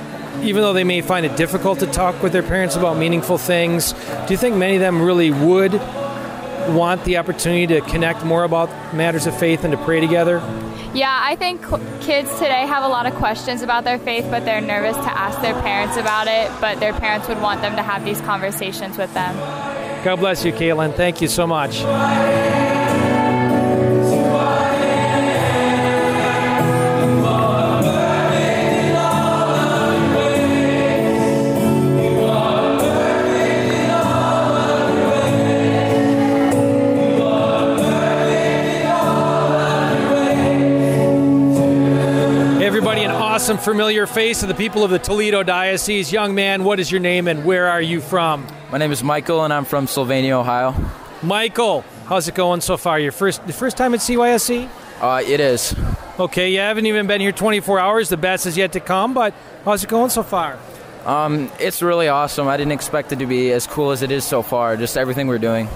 [0.43, 3.93] even though they may find it difficult to talk with their parents about meaningful things,
[3.93, 5.75] do you think many of them really would
[6.71, 10.40] want the opportunity to connect more about matters of faith and to pray together?
[10.94, 11.61] Yeah, I think
[12.00, 15.40] kids today have a lot of questions about their faith, but they're nervous to ask
[15.42, 19.12] their parents about it, but their parents would want them to have these conversations with
[19.12, 19.35] them.
[20.04, 20.94] God bless you, Caitlin.
[20.94, 21.83] Thank you so much.
[43.44, 46.11] Awesome, familiar face of the people of the Toledo Diocese.
[46.11, 48.46] Young man, what is your name and where are you from?
[48.72, 50.74] My name is Michael, and I'm from Sylvania, Ohio.
[51.22, 52.98] Michael, how's it going so far?
[52.98, 54.66] Your first, the first time at CYSC?
[54.98, 55.76] Uh, it is.
[56.18, 58.09] Okay, you haven't even been here 24 hours.
[58.09, 59.35] The best is yet to come, but
[59.66, 60.59] how's it going so far?
[61.04, 62.48] Um, it's really awesome.
[62.48, 64.78] I didn't expect it to be as cool as it is so far.
[64.78, 65.68] Just everything we're doing.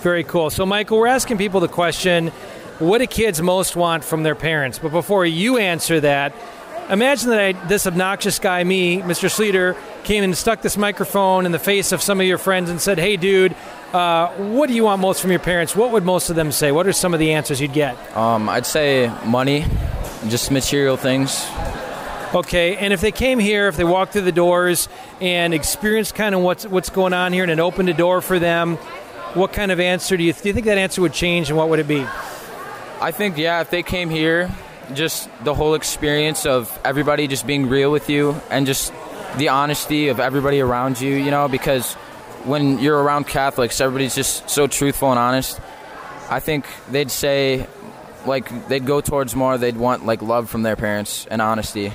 [0.00, 0.48] Very cool.
[0.48, 2.32] So, Michael, we're asking people the question
[2.78, 4.78] what do kids most want from their parents?
[4.78, 6.32] But before you answer that,
[6.92, 9.28] imagine that I, this obnoxious guy, me, Mr.
[9.28, 12.80] Schlueter, came and stuck this microphone in the face of some of your friends and
[12.80, 13.56] said, Hey, dude,
[13.92, 15.74] uh, what do you want most from your parents?
[15.74, 16.72] What would most of them say?
[16.72, 17.96] What are some of the answers you'd get?
[18.16, 19.64] Um, I'd say money,
[20.28, 21.46] just material things.
[22.34, 24.88] Okay, and if they came here, if they walked through the doors
[25.20, 28.38] and experienced kind of what's what's going on here, and it opened a door for
[28.38, 28.76] them,
[29.34, 31.68] what kind of answer do you do you think that answer would change, and what
[31.68, 32.06] would it be?
[33.02, 34.50] I think, yeah, if they came here,
[34.94, 38.92] just the whole experience of everybody just being real with you and just
[39.36, 41.94] the honesty of everybody around you, you know, because
[42.44, 45.60] when you're around Catholics, everybody's just so truthful and honest.
[46.28, 47.66] I think they'd say,
[48.26, 51.92] like, they'd go towards more, they'd want, like, love from their parents and honesty.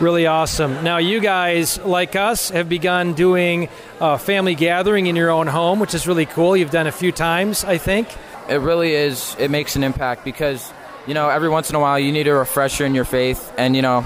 [0.00, 0.82] Really awesome.
[0.82, 3.68] Now, you guys, like us, have begun doing
[4.00, 6.56] a family gathering in your own home, which is really cool.
[6.56, 8.08] You've done a few times, I think.
[8.48, 10.72] It really is, it makes an impact because,
[11.06, 13.74] you know, every once in a while you need a refresher in your faith, and,
[13.74, 14.04] you know,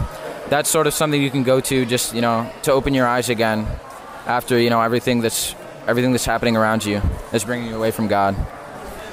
[0.49, 3.29] that's sort of something you can go to just, you know, to open your eyes
[3.29, 3.67] again
[4.27, 5.55] after, you know, everything that's
[5.87, 7.03] everything that's happening around you
[7.33, 8.35] is bringing you away from God.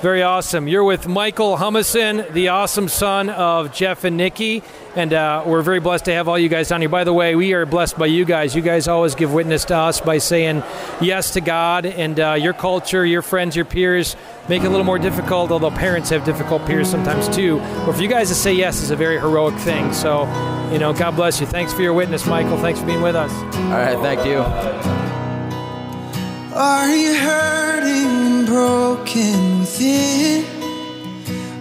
[0.02, 0.68] Very awesome.
[0.68, 4.64] You're with Michael Humison, the awesome son of Jeff and Nikki,
[4.96, 6.90] and uh, we're very blessed to have all you guys down here.
[6.90, 8.56] By the way, we are blessed by you guys.
[8.56, 10.64] You guys always give witness to us by saying
[11.00, 14.16] yes to God, and uh, your culture, your friends, your peers
[14.50, 17.60] make it a little more difficult, although parents have difficult peers sometimes too.
[17.86, 19.94] But for you guys to say yes is a very heroic thing.
[19.94, 20.24] So,
[20.72, 21.48] you know, God bless you.
[21.48, 22.58] Thanks for your witness, Michael.
[22.58, 23.32] Thanks for being with us.
[23.56, 24.40] All right, thank you.
[26.54, 30.46] Are you hurting and broken within?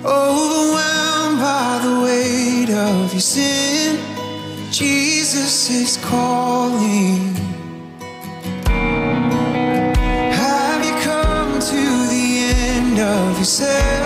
[0.04, 2.39] Overwhelmed by the weight
[2.80, 3.98] of your sin?
[4.70, 7.34] Jesus is calling.
[10.42, 11.82] Have you come to
[12.14, 12.26] the
[12.66, 13.99] end of yourself?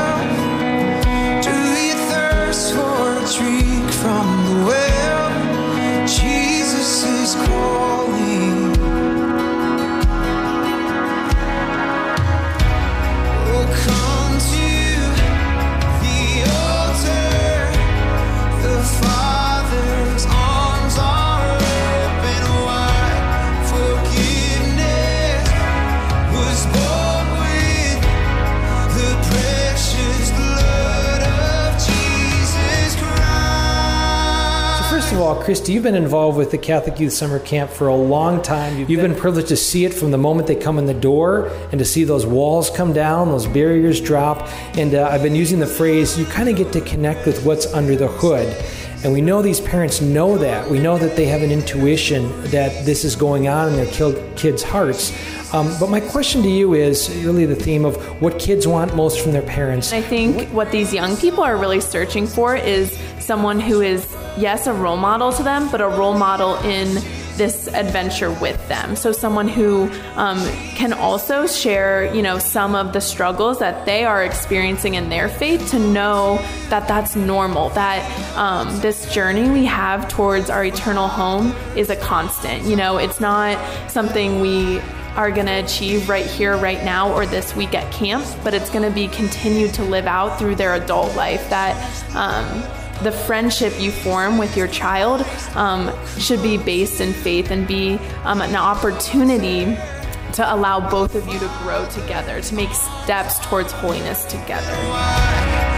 [35.15, 38.43] Of all, Christy, you've been involved with the Catholic Youth Summer Camp for a long
[38.43, 38.79] time.
[38.79, 41.79] You've, been privileged to see it from the moment they come in the door and
[41.79, 44.49] to see those walls come down, those barriers drop.
[44.77, 47.73] And uh, I've been using the phrase, you kind of get to connect with what's
[47.73, 48.49] under the hood.
[49.05, 50.69] And we know these parents know that.
[50.69, 54.63] We know that they have an intuition that this is going on in their kids'
[54.63, 55.13] hearts.
[55.53, 59.21] Um, but my question to you is really the theme of what kids want most
[59.21, 59.93] from their parents.
[59.93, 64.05] I think what these young people are really searching for is someone who is,
[64.37, 67.03] yes, a role model to them, but a role model in
[67.37, 68.97] this adventure with them.
[68.97, 70.39] So someone who um,
[70.77, 75.29] can also share, you know, some of the struggles that they are experiencing in their
[75.29, 76.37] faith to know
[76.69, 77.71] that that's normal.
[77.71, 82.65] That um, this journey we have towards our eternal home is a constant.
[82.65, 83.59] You know, it's not
[83.91, 84.81] something we
[85.17, 88.71] are going to achieve right here, right now, or this week at camp, but it's
[88.71, 91.49] going to be continued to live out through their adult life.
[91.51, 91.77] That
[92.15, 92.63] um,
[93.03, 95.23] the friendship you form with your child
[95.55, 99.77] um, should be based in faith and be um, an opportunity
[100.35, 105.74] to allow both of you to grow together, to make steps towards holiness together.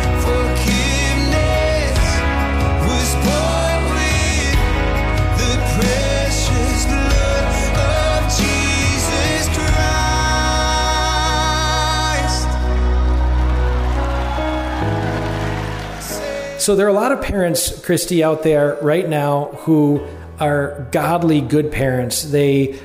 [16.66, 20.04] So there are a lot of parents, Christy, out there right now who
[20.40, 22.24] are godly, good parents.
[22.24, 22.80] They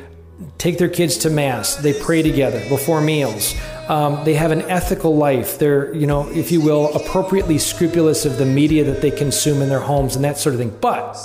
[0.60, 1.78] take their kids to mass.
[1.78, 3.56] They pray together before meals.
[3.90, 5.58] Um, they have an ethical life.
[5.58, 9.70] They're, you know, if you will, appropriately scrupulous of the media that they consume in
[9.70, 10.78] their homes and that sort of thing.
[10.80, 11.18] But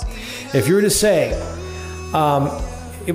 [0.55, 1.39] if you were to say,
[2.11, 2.49] um,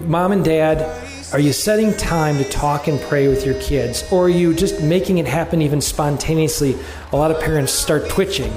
[0.09, 4.05] mom and dad, are you setting time to talk and pray with your kids?
[4.12, 6.76] Or are you just making it happen even spontaneously?
[7.11, 8.53] A lot of parents start twitching.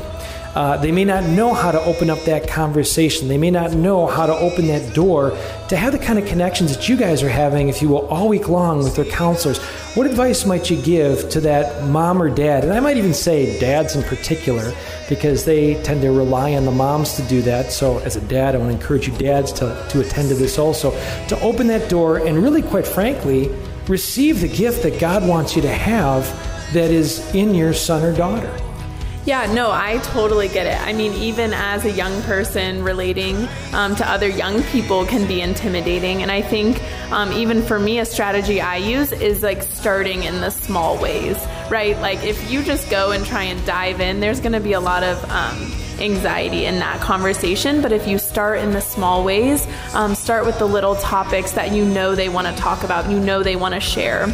[0.56, 3.28] Uh, they may not know how to open up that conversation.
[3.28, 5.38] They may not know how to open that door
[5.68, 8.30] to have the kind of connections that you guys are having, if you will, all
[8.30, 9.60] week long with their counselors.
[9.96, 12.64] What advice might you give to that mom or dad?
[12.64, 14.74] And I might even say dads in particular,
[15.10, 17.74] because they tend to rely on the moms to do that.
[17.74, 20.58] So, as a dad, I want to encourage you, dads, to, to attend to this
[20.58, 20.92] also,
[21.28, 23.50] to open that door and really, quite frankly,
[23.90, 26.24] receive the gift that God wants you to have
[26.74, 28.58] that is in your son or daughter.
[29.26, 30.80] Yeah, no, I totally get it.
[30.80, 35.42] I mean, even as a young person, relating um, to other young people can be
[35.42, 36.22] intimidating.
[36.22, 36.80] And I think
[37.12, 41.38] um, even for me, a strategy I use is like starting in the small ways,
[41.72, 42.00] right?
[42.00, 44.80] Like if you just go and try and dive in, there's going to be a
[44.80, 47.82] lot of um, anxiety in that conversation.
[47.82, 49.66] But if you start in the small ways,
[49.96, 53.20] um, start with the little topics that you know they want to talk about, you
[53.20, 54.26] know they want to share.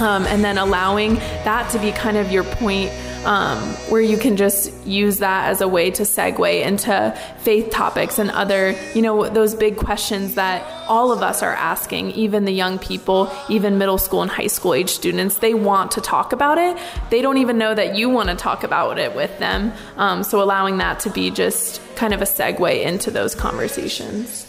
[0.00, 1.14] Um, and then allowing
[1.44, 2.90] that to be kind of your point
[3.24, 3.58] um,
[3.88, 8.30] where you can just use that as a way to segue into faith topics and
[8.30, 12.78] other, you know, those big questions that all of us are asking, even the young
[12.78, 15.38] people, even middle school and high school age students.
[15.38, 16.76] They want to talk about it.
[17.10, 19.72] They don't even know that you want to talk about it with them.
[19.96, 24.46] Um, so allowing that to be just kind of a segue into those conversations.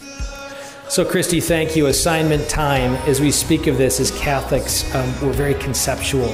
[0.88, 1.88] So, Christy, thank you.
[1.88, 2.94] Assignment time.
[3.08, 6.28] As we speak of this as Catholics, um, we're very conceptual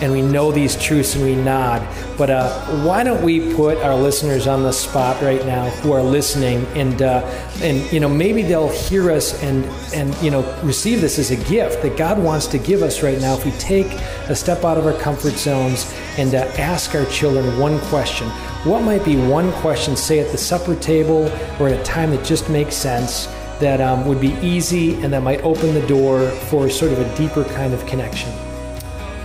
[0.00, 1.86] and we know these truths and we nod.
[2.16, 2.48] But uh,
[2.86, 7.02] why don't we put our listeners on the spot right now who are listening and,
[7.02, 7.20] uh,
[7.60, 11.36] and you know, maybe they'll hear us and, and, you know, receive this as a
[11.50, 13.92] gift that God wants to give us right now if we take
[14.28, 18.26] a step out of our comfort zones and uh, ask our children one question.
[18.64, 21.30] What might be one question, say at the supper table
[21.60, 23.28] or at a time that just makes sense?
[23.60, 27.16] That um, would be easy and that might open the door for sort of a
[27.16, 28.30] deeper kind of connection?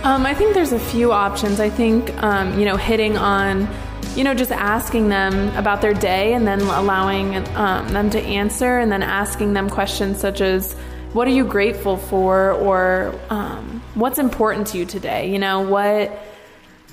[0.02, 1.60] Um, I think there's a few options.
[1.60, 3.68] I think, um, you know, hitting on,
[4.14, 8.78] you know, just asking them about their day and then allowing um, them to answer
[8.78, 10.74] and then asking them questions such as,
[11.14, 15.30] what are you grateful for or um, what's important to you today?
[15.30, 16.10] You know, what,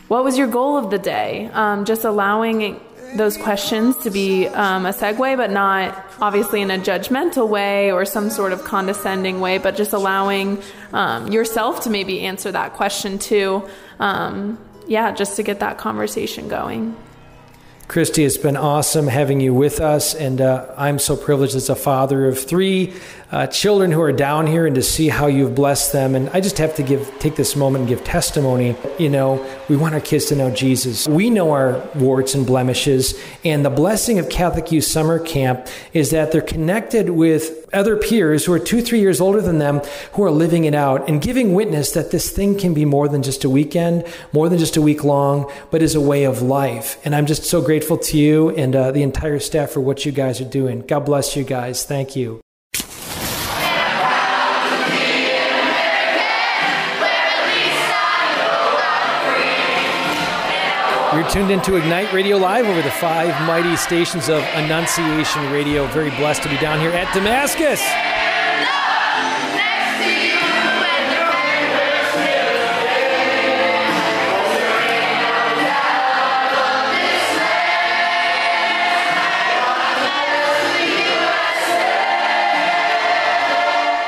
[0.08, 1.50] what was your goal of the day?
[1.54, 2.80] Um, just allowing
[3.16, 8.06] those questions to be um, a segue, but not obviously in a judgmental way or
[8.06, 10.62] some sort of condescending way, but just allowing
[10.94, 13.68] um, yourself to maybe answer that question too.
[14.00, 14.58] Um,
[14.88, 16.96] yeah, just to get that conversation going.
[17.88, 21.76] Christy, it's been awesome having you with us, and uh, I'm so privileged as a
[21.76, 22.94] father of three
[23.32, 26.16] uh, children who are down here and to see how you've blessed them.
[26.16, 28.76] And I just have to give take this moment and give testimony.
[29.00, 31.08] You know, we want our kids to know Jesus.
[31.08, 36.12] We know our warts and blemishes, and the blessing of Catholic Youth Summer Camp is
[36.12, 39.80] that they're connected with other peers who are two, three years older than them
[40.14, 43.24] who are living it out and giving witness that this thing can be more than
[43.24, 47.00] just a weekend, more than just a week long, but is a way of life.
[47.06, 50.12] And I'm just so grateful to you and uh, the entire staff for what you
[50.12, 50.82] guys are doing.
[50.82, 51.86] God bless you guys.
[51.86, 52.41] Thank you.
[61.22, 65.86] You're tuned into Ignite Radio Live over the five mighty stations of Annunciation Radio.
[65.86, 67.80] Very blessed to be down here at Damascus.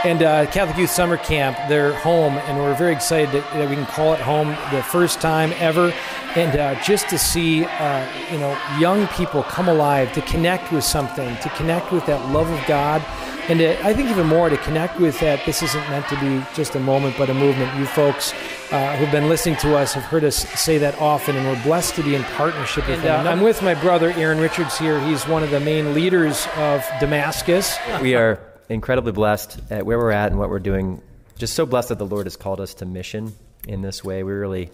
[0.04, 3.76] And uh, Catholic Youth Summer Camp, they're home, and we're very excited that, that we
[3.76, 5.94] can call it home the first time ever.
[6.36, 10.84] And uh, just to see, uh, you know, young people come alive, to connect with
[10.84, 13.02] something, to connect with that love of God,
[13.48, 15.46] and to, I think even more to connect with that.
[15.46, 17.74] This isn't meant to be just a moment, but a movement.
[17.80, 18.34] You folks
[18.72, 21.96] uh, who've been listening to us have heard us say that often, and we're blessed
[21.96, 23.26] to be in partnership with them.
[23.26, 25.00] I'm with my brother Aaron Richards here.
[25.00, 27.78] He's one of the main leaders of Damascus.
[28.02, 28.40] We are
[28.70, 31.02] incredibly blessed at where we're at and what we're doing.
[31.38, 33.34] Just so blessed that the Lord has called us to mission
[33.68, 34.24] in this way.
[34.24, 34.72] We really,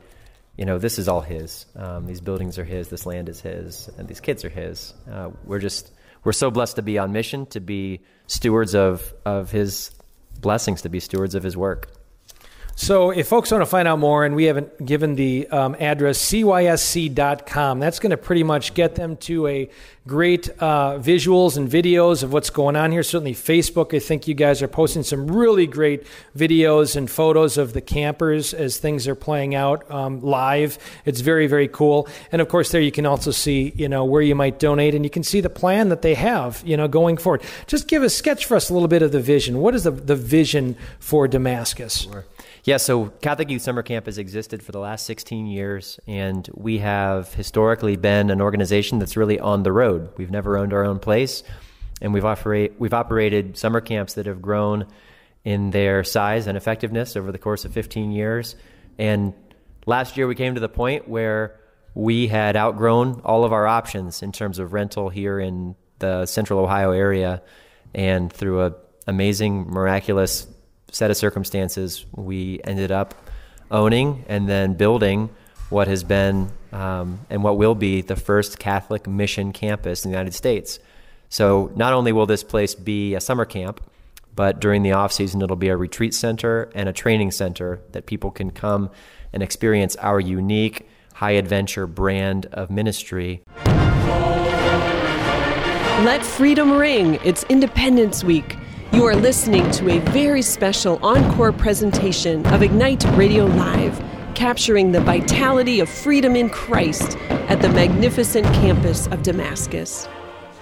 [0.57, 1.65] you know, this is all His.
[1.75, 2.89] Um, these buildings are His.
[2.89, 4.93] This land is His, and these kids are His.
[5.09, 5.91] Uh, we're just
[6.23, 9.91] we're so blessed to be on mission, to be stewards of of His
[10.39, 11.98] blessings, to be stewards of His work.
[12.81, 16.17] So, if folks want to find out more, and we haven't given the um, address
[16.17, 19.69] cysc.com, that's going to pretty much get them to a
[20.07, 23.03] great uh, visuals and videos of what's going on here.
[23.03, 26.07] Certainly, Facebook, I think you guys are posting some really great
[26.37, 30.77] videos and photos of the campers as things are playing out um, live.
[31.03, 32.07] It's very, very cool.
[32.31, 35.03] And of course, there you can also see, you know, where you might donate, and
[35.03, 37.43] you can see the plan that they have, you know, going forward.
[37.67, 39.57] Just give a sketch for us a little bit of the vision.
[39.57, 42.03] What is the, the vision for Damascus?
[42.03, 42.23] Sure.
[42.65, 46.79] Yeah, so Catholic Youth Summer Camp has existed for the last 16 years, and we
[46.79, 50.09] have historically been an organization that's really on the road.
[50.17, 51.41] We've never owned our own place,
[52.01, 54.87] and we've, operate, we've operated summer camps that have grown
[55.45, 58.57] in their size and effectiveness over the course of 15 years.
[58.97, 59.33] And
[59.85, 61.57] last year we came to the point where
[61.93, 66.59] we had outgrown all of our options in terms of rental here in the central
[66.59, 67.41] Ohio area,
[67.93, 68.73] and through a
[69.07, 70.45] amazing, miraculous
[70.91, 73.13] set of circumstances, we ended up
[73.71, 75.29] owning and then building
[75.69, 80.17] what has been um, and what will be the first Catholic mission campus in the
[80.17, 80.79] United States.
[81.29, 83.81] So not only will this place be a summer camp,
[84.35, 88.05] but during the off season it'll be a retreat center and a training center that
[88.05, 88.89] people can come
[89.31, 93.43] and experience our unique high adventure brand of ministry.
[96.05, 97.19] Let freedom ring.
[97.25, 98.55] It's Independence Week.
[98.91, 104.99] You are listening to a very special encore presentation of Ignite Radio Live, capturing the
[104.99, 110.07] vitality of freedom in Christ at the magnificent campus of Damascus.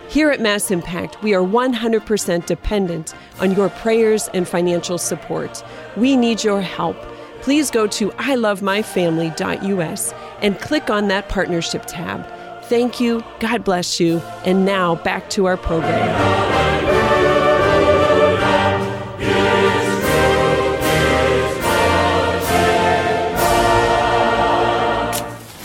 [0.09, 5.63] Here at Mass Impact, we are 100% dependent on your prayers and financial support.
[5.95, 6.97] We need your help.
[7.41, 12.29] Please go to ilovemyfamily.us and click on that partnership tab.
[12.65, 16.66] Thank you, God bless you, and now back to our program.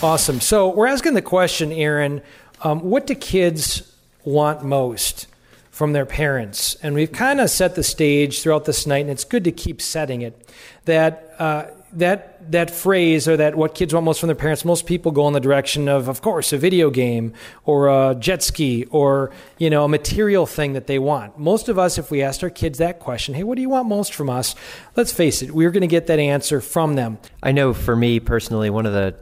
[0.03, 0.41] Awesome.
[0.41, 2.21] So we're asking the question, Aaron,
[2.61, 3.89] um, what do kids
[4.25, 5.27] want most
[5.71, 6.75] from their parents?
[6.83, 9.81] And we've kind of set the stage throughout this night, and it's good to keep
[9.81, 10.49] setting it.
[10.83, 14.87] That uh, that that phrase or that what kids want most from their parents, most
[14.87, 17.31] people go in the direction of, of course, a video game
[17.63, 21.39] or a jet ski or you know a material thing that they want.
[21.39, 23.87] Most of us, if we asked our kids that question, hey, what do you want
[23.87, 24.53] most from us?
[24.97, 27.19] Let's face it, we're going to get that answer from them.
[27.41, 29.15] I know for me personally, one of the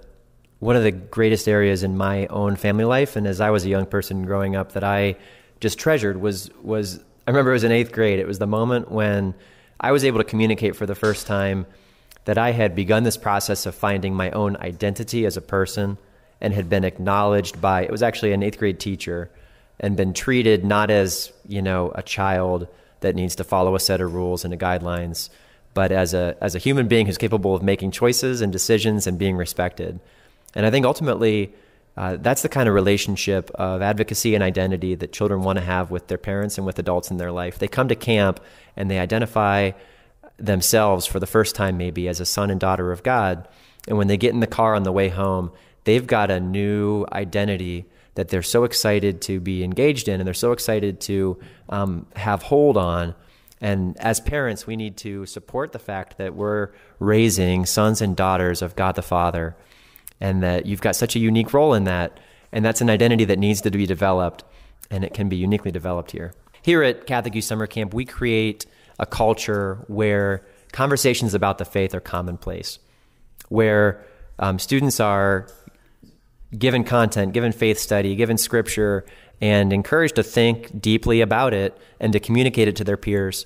[0.62, 3.70] one of the greatest areas in my own family life, and as I was a
[3.70, 5.16] young person growing up, that I
[5.60, 8.20] just treasured was was I remember it was in eighth grade.
[8.20, 9.34] It was the moment when
[9.80, 11.66] I was able to communicate for the first time
[12.26, 15.98] that I had begun this process of finding my own identity as a person
[16.40, 19.32] and had been acknowledged by it was actually an eighth grade teacher
[19.80, 22.68] and been treated not as you know a child
[23.00, 25.30] that needs to follow a set of rules and guidelines,
[25.74, 29.18] but as a as a human being who's capable of making choices and decisions and
[29.18, 30.00] being respected.
[30.54, 31.54] And I think ultimately,
[31.98, 35.92] uh, that's the kind of relationship of advocacy and identity that children want to have
[35.92, 37.60] with their parents and with adults in their life.
[37.60, 38.40] They come to camp
[38.76, 39.72] and they identify
[40.38, 43.48] themselves for the first time, maybe as a son and daughter of God.
[43.88, 45.52] And when they get in the car on the way home,
[45.84, 47.86] they've got a new identity
[48.16, 51.40] that they're so excited to be engaged in and they're so excited to
[51.70, 53.16] um, have hold on.
[53.60, 58.62] And as parents, we need to support the fact that we're raising sons and daughters
[58.62, 59.56] of God the Father
[60.22, 62.18] and that you've got such a unique role in that.
[62.54, 64.44] And that's an identity that needs to be developed,
[64.90, 66.34] and it can be uniquely developed here.
[66.62, 68.66] Here at Catholic Youth Summer Camp, we create
[69.00, 72.78] a culture where conversations about the faith are commonplace,
[73.50, 74.06] where
[74.38, 75.48] um, students are
[76.58, 79.06] given content, given faith study, given scripture,
[79.40, 83.46] and encouraged to think deeply about it and to communicate it to their peers.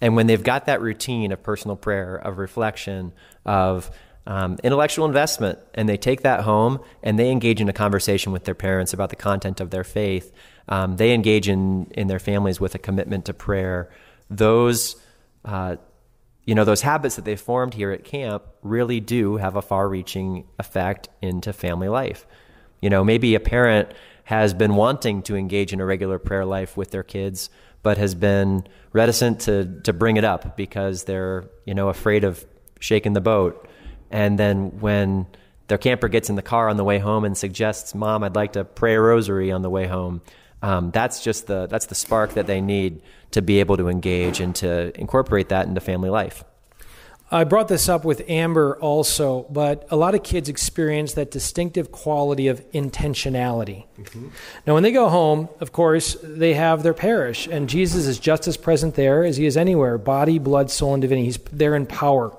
[0.00, 3.12] And when they've got that routine of personal prayer, of reflection,
[3.44, 3.90] of
[4.26, 8.44] um, intellectual investment, and they take that home and they engage in a conversation with
[8.44, 10.32] their parents about the content of their faith,
[10.68, 13.90] um, they engage in, in their families with a commitment to prayer.
[14.28, 14.96] Those
[15.44, 15.76] uh,
[16.44, 19.88] you know, those habits that they formed here at camp really do have a far
[19.88, 22.26] reaching effect into family life.
[22.80, 23.92] You know, maybe a parent
[24.24, 27.50] has been wanting to engage in a regular prayer life with their kids,
[27.82, 32.44] but has been reticent to, to bring it up because they're, you know, afraid of
[32.80, 33.68] shaking the boat.
[34.10, 35.26] And then when
[35.68, 38.54] their camper gets in the car on the way home and suggests, Mom, I'd like
[38.54, 40.20] to pray a rosary on the way home,
[40.62, 44.40] um, that's just the that's the spark that they need to be able to engage
[44.40, 46.44] and to incorporate that into family life.
[47.32, 51.92] I brought this up with Amber also, but a lot of kids experience that distinctive
[51.92, 53.86] quality of intentionality.
[54.00, 54.28] Mm-hmm.
[54.66, 58.48] Now, when they go home, of course, they have their parish, and Jesus is just
[58.48, 61.26] as present there as he is anywhere body, blood, soul, and divinity.
[61.26, 62.36] He's there in power.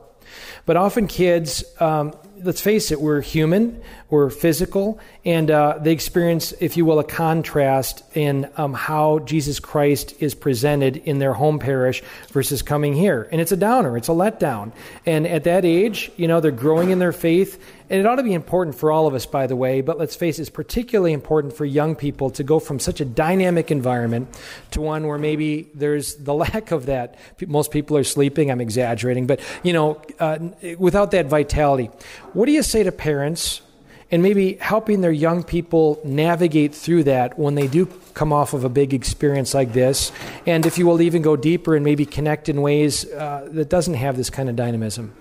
[0.65, 2.13] But often kids, um,
[2.43, 7.03] let's face it, we're human, we're physical, and uh, they experience, if you will, a
[7.03, 13.27] contrast in um, how Jesus Christ is presented in their home parish versus coming here.
[13.31, 14.71] And it's a downer, it's a letdown.
[15.05, 17.63] And at that age, you know, they're growing in their faith.
[17.89, 20.15] And it ought to be important for all of us, by the way, but let's
[20.15, 24.29] face it, it's particularly important for young people to go from such a dynamic environment
[24.71, 27.19] to one where maybe there's the lack of that.
[27.45, 30.39] Most people are sleeping, I'm exaggerating, but, you know, uh,
[30.79, 31.89] without that vitality.
[32.33, 33.61] What do you say to parents
[34.09, 38.63] and maybe helping their young people navigate through that when they do come off of
[38.63, 40.13] a big experience like this,
[40.45, 43.95] and if you will even go deeper and maybe connect in ways uh, that doesn't
[43.95, 45.13] have this kind of dynamism.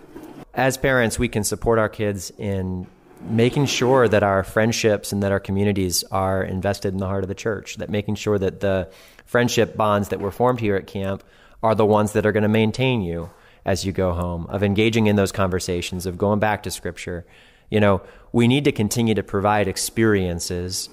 [0.55, 2.87] As parents, we can support our kids in
[3.23, 7.29] making sure that our friendships and that our communities are invested in the heart of
[7.29, 8.89] the church, that making sure that the
[9.25, 11.25] friendship bonds that were formed here at camp
[11.63, 13.31] are the ones that are going to maintain you
[13.65, 17.25] as you go home, of engaging in those conversations, of going back to scripture,
[17.71, 18.03] you know,
[18.33, 20.89] we need to continue to provide experiences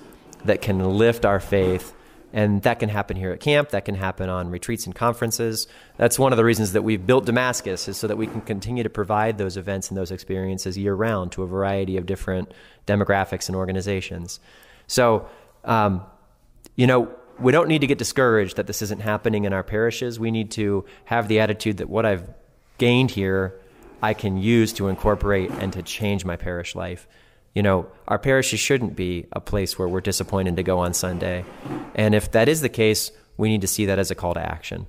[0.45, 1.93] that can lift our faith.
[2.33, 3.69] And that can happen here at camp.
[3.69, 5.65] That can happen on retreats and conferences.
[5.95, 8.83] That's one of the reasons that we've built Damascus, is so that we can continue
[8.83, 12.51] to provide those events and those experiences year round to a variety of different
[12.85, 14.41] demographics and organizations.
[14.87, 15.27] So,
[15.63, 16.03] um,
[16.75, 17.09] you know,
[17.39, 20.19] we don't need to get discouraged that this isn't happening in our parishes.
[20.19, 22.27] We need to have the attitude that what I've
[22.77, 23.59] gained here
[24.01, 27.07] I can use to incorporate and to change my parish life.
[27.53, 31.45] You know, our parishes shouldn't be a place where we're disappointed to go on Sunday.
[31.95, 34.39] And if that is the case, we need to see that as a call to
[34.39, 34.87] action.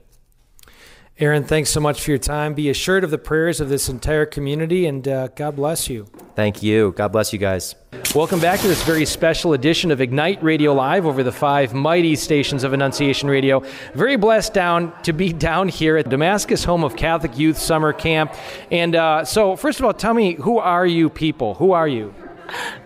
[1.19, 2.55] Aaron, thanks so much for your time.
[2.55, 6.07] Be assured of the prayers of this entire community, and uh, God bless you.
[6.37, 6.93] Thank you.
[6.93, 7.75] God bless you guys.
[8.15, 12.17] Welcome back to this very special edition of Ignite Radio Live over the five mighty
[12.17, 13.63] stations of Annunciation Radio.
[13.93, 18.35] Very blessed down to be down here at Damascus, home of Catholic Youth Summer Camp.
[18.71, 21.55] And uh, so, first of all, tell me, who are you people?
[21.55, 22.15] Who are you?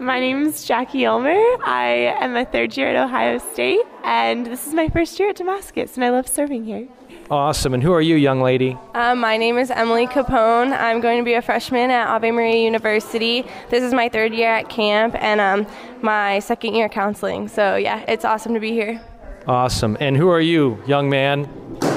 [0.00, 1.40] My name is Jackie Elmer.
[1.64, 5.36] I am a third year at Ohio State, and this is my first year at
[5.36, 6.88] Damascus, and I love serving here.
[7.32, 7.72] Awesome.
[7.72, 8.76] And who are you, young lady?
[8.92, 10.78] Um, my name is Emily Capone.
[10.78, 13.46] I'm going to be a freshman at Ave Maria University.
[13.70, 15.66] This is my third year at camp and um,
[16.02, 17.48] my second year counseling.
[17.48, 19.00] So, yeah, it's awesome to be here.
[19.46, 19.96] Awesome.
[19.98, 21.48] And who are you, young man?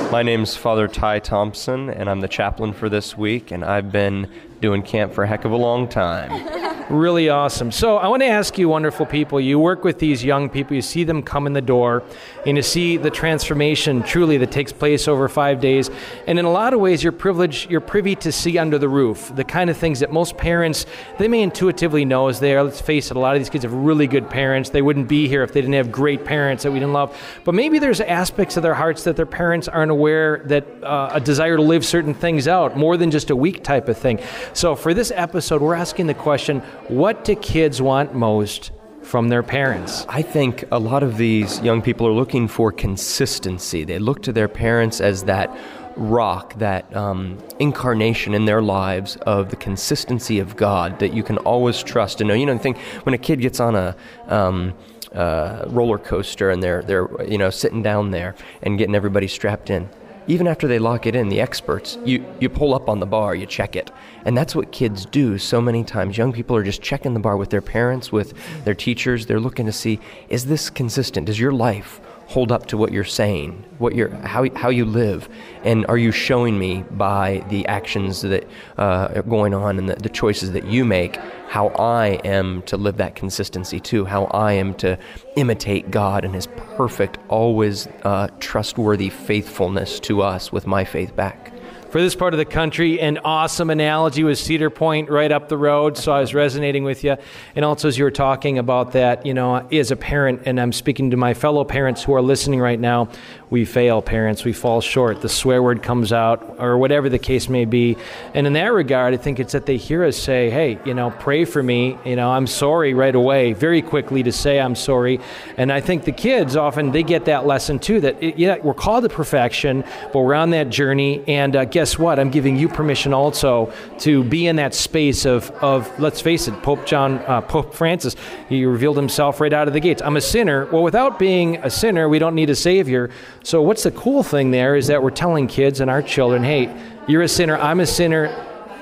[0.09, 4.31] My name's Father Ty Thompson, and I'm the chaplain for this week, and I've been
[4.61, 6.31] doing camp for a heck of a long time.
[6.89, 7.71] really awesome.
[7.71, 10.81] So I want to ask you, wonderful people, you work with these young people, you
[10.81, 12.03] see them come in the door,
[12.45, 15.89] and you see the transformation truly that takes place over five days.
[16.27, 19.31] And in a lot of ways, you're privileged, you're privy to see under the roof
[19.35, 20.85] the kind of things that most parents
[21.17, 22.63] they may intuitively know is there.
[22.63, 24.69] Let's face it, a lot of these kids have really good parents.
[24.69, 27.17] They wouldn't be here if they didn't have great parents that we didn't love.
[27.43, 31.19] But maybe there's aspects of their hearts that their parents aren't aware that uh, a
[31.19, 34.19] desire to live certain things out, more than just a week type of thing.
[34.53, 38.71] So for this episode, we're asking the question what do kids want most
[39.01, 40.05] from their parents?
[40.07, 43.83] I think a lot of these young people are looking for consistency.
[43.83, 45.55] They look to their parents as that
[45.95, 51.37] rock, that um, incarnation in their lives of the consistency of God that you can
[51.39, 52.33] always trust and know.
[52.33, 53.95] You know, I think when a kid gets on a
[54.27, 54.73] um,
[55.13, 59.69] uh, roller coaster and they're they're you know sitting down there and getting everybody strapped
[59.69, 59.89] in.
[60.27, 63.35] Even after they lock it in, the experts, you, you pull up on the bar,
[63.35, 63.91] you check it.
[64.25, 66.17] And that's what kids do so many times.
[66.17, 69.27] Young people are just checking the bar with their parents, with their teachers.
[69.27, 69.99] They're looking to see
[70.29, 71.27] is this consistent?
[71.27, 75.29] Does your life hold up to what you're saying, what you're, how, how you live,
[75.63, 78.47] and are you showing me by the actions that
[78.77, 81.17] uh, are going on and the, the choices that you make
[81.47, 84.97] how I am to live that consistency too, how I am to
[85.35, 91.54] imitate God and His perfect, always uh, trustworthy faithfulness to us with my faith back
[91.89, 92.99] for this part of the country.
[92.99, 97.03] An awesome analogy was Cedar Point right up the road, so I was resonating with
[97.03, 97.17] you.
[97.55, 100.73] And also, as you were talking about that, you know, as a parent, and I'm
[100.73, 103.09] speaking to my fellow parents who are listening right now,
[103.49, 104.43] we fail, parents.
[104.43, 105.21] We fall short.
[105.21, 107.95] The swear word comes out, or whatever the case may be.
[108.33, 111.11] And in that regard, I think it's that they hear us say, hey, you know,
[111.11, 111.97] pray for me.
[112.03, 115.19] You know, I'm sorry right away, very quickly to say I'm sorry.
[115.57, 118.73] And I think the kids often, they get that lesson too that, it, yeah, we're
[118.73, 121.23] called to perfection, but we're on that journey.
[121.27, 122.19] And uh, guess what?
[122.19, 123.69] I'm giving you permission also
[123.99, 128.15] to be in that space of, of let's face it, Pope John, uh, Pope Francis,
[128.47, 130.01] he revealed himself right out of the gates.
[130.01, 130.67] I'm a sinner.
[130.67, 133.09] Well, without being a sinner, we don't need a savior.
[133.43, 136.73] So, what's the cool thing there is that we're telling kids and our children, hey,
[137.09, 138.33] you're a sinner, I'm a sinner.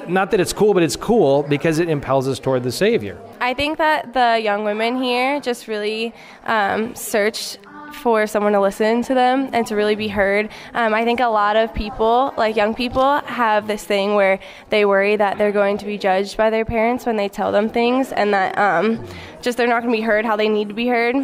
[0.07, 3.17] Not that it's cool, but it's cool because it impels us toward the Savior.
[3.41, 6.13] I think that the young women here just really
[6.43, 7.57] um, searched
[7.93, 10.49] for someone to listen to them and to really be heard.
[10.73, 14.39] Um, I think a lot of people, like young people, have this thing where
[14.69, 17.69] they worry that they're going to be judged by their parents when they tell them
[17.69, 19.05] things and that um,
[19.41, 21.15] just they're not going to be heard how they need to be heard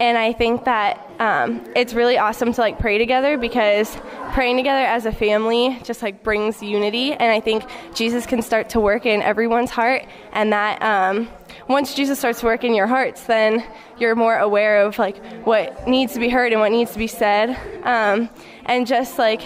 [0.00, 3.94] and I think that um, it's really awesome to like pray together because
[4.32, 7.64] praying together as a family just like brings unity, and I think
[7.94, 11.28] Jesus can start to work in everyone's heart, and that um,
[11.70, 13.64] once Jesus starts working in your hearts, then
[13.96, 17.06] you're more aware of like what needs to be heard and what needs to be
[17.06, 17.50] said,
[17.84, 18.28] um,
[18.66, 19.42] and just like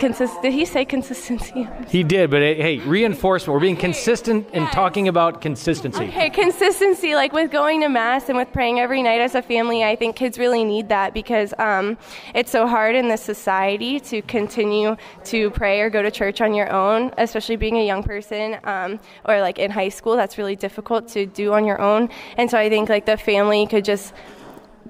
[0.00, 0.42] consist.
[0.42, 1.68] Did he say consistency?
[1.88, 3.52] He did, but hey, reinforcement.
[3.52, 6.04] We're being consistent in talking about consistency.
[6.04, 9.82] Okay, consistency, like with going to mass and with praying every night as a family.
[9.82, 11.98] I think kids really need that because um,
[12.34, 16.54] it's so hard in this society to continue to pray or go to church on
[16.54, 20.16] your own, especially being a young person um, or like in high school.
[20.16, 22.08] That's really difficult to do on your own.
[22.36, 24.14] And so I think like the family could just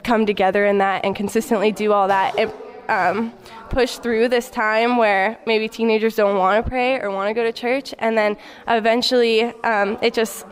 [0.05, 2.39] come together in that and consistently do all that.
[2.39, 2.55] It,
[2.91, 3.33] um,
[3.71, 7.45] push through this time where maybe teenagers don't want to pray or want to go
[7.45, 8.37] to church, and then
[8.69, 10.45] eventually um, it just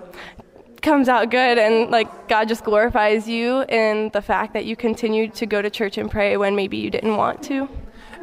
[0.80, 5.34] comes out good and like God just glorifies you in the fact that you continued
[5.34, 7.68] to go to church and pray when maybe you didn't want to.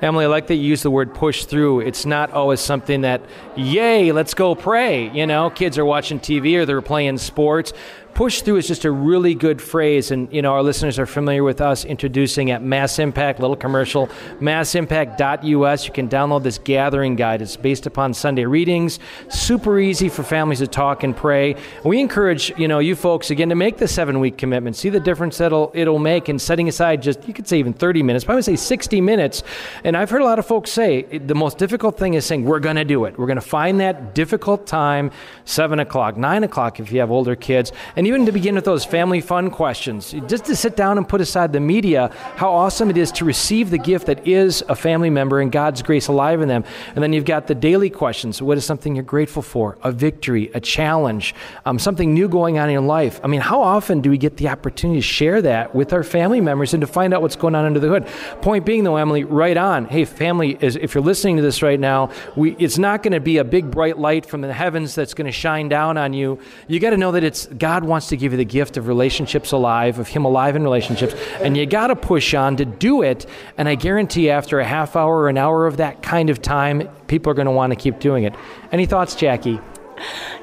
[0.01, 1.79] Emily, I like that you use the word push through.
[1.79, 3.21] It's not always something that,
[3.55, 5.09] yay, let's go pray.
[5.11, 7.71] You know, kids are watching TV or they're playing sports
[8.15, 11.43] push through is just a really good phrase, and you know our listeners are familiar
[11.43, 14.09] with us introducing at Mass Impact, little commercial,
[14.39, 15.85] massimpact.us.
[15.85, 17.41] You can download this gathering guide.
[17.41, 21.55] It's based upon Sunday readings, super easy for families to talk and pray.
[21.83, 24.77] We encourage you know you folks again to make the seven week commitment.
[24.77, 27.73] See the difference that it'll it'll make in setting aside just you could say even
[27.73, 29.43] 30 minutes, but I would say 60 minutes.
[29.83, 32.61] And I've heard a lot of folks say the most difficult thing is saying we're
[32.61, 33.19] going to do it.
[33.19, 35.11] We're going to find that difficult time,
[35.43, 38.65] seven o'clock, nine o'clock if you have older kids, and and even to begin with
[38.65, 42.91] those family fun questions, just to sit down and put aside the media, how awesome
[42.91, 46.39] it is to receive the gift that is a family member and God's grace alive
[46.41, 46.63] in them.
[46.93, 48.43] And then you've got the daily questions.
[48.43, 49.79] What is something you're grateful for?
[49.81, 51.33] A victory, a challenge,
[51.65, 53.19] um, something new going on in your life.
[53.23, 56.41] I mean, how often do we get the opportunity to share that with our family
[56.41, 58.05] members and to find out what's going on under the hood?
[58.43, 59.85] Point being, though, Emily, right on.
[59.85, 63.19] Hey, family, is, if you're listening to this right now, we, it's not going to
[63.19, 66.37] be a big bright light from the heavens that's going to shine down on you.
[66.67, 69.51] You got to know that it's God wants to give you the gift of relationships
[69.51, 73.25] alive, of Him alive in relationships, and you got to push on to do it.
[73.57, 76.89] And I guarantee after a half hour or an hour of that kind of time,
[77.07, 78.35] people are going to want to keep doing it.
[78.71, 79.59] Any thoughts, Jackie?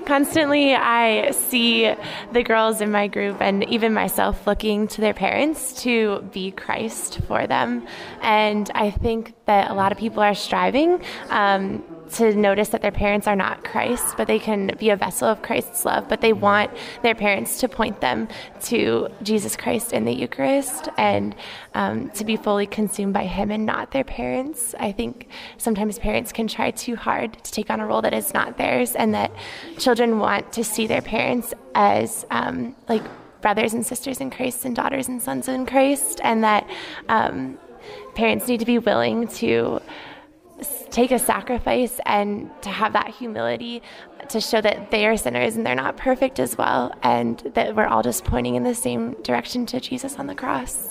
[0.07, 1.95] Constantly, I see
[2.33, 7.21] the girls in my group and even myself looking to their parents to be Christ
[7.29, 7.87] for them.
[8.23, 12.93] And I think that a lot of people are striving um, to notice that their
[12.93, 16.33] parents are not Christ, but they can be a vessel of Christ's love, but they
[16.33, 16.71] want
[17.03, 18.29] their parents to point them
[18.65, 21.35] to Jesus Christ in the Eucharist and
[21.75, 24.75] um, to be fully consumed by Him and not their parents.
[24.79, 28.35] I think sometimes parents can try too hard to take on a role that is
[28.35, 29.33] not theirs, and that
[29.79, 33.03] children want to see their parents as um, like
[33.41, 36.69] brothers and sisters in Christ and daughters and sons in Christ, and that
[37.09, 37.59] um,
[38.15, 39.81] parents need to be willing to
[40.93, 43.83] take a sacrifice and to have that humility
[44.29, 47.87] to show that they are sinners and they're not perfect as well, and that we're
[47.87, 50.91] all just pointing in the same direction to Jesus on the cross.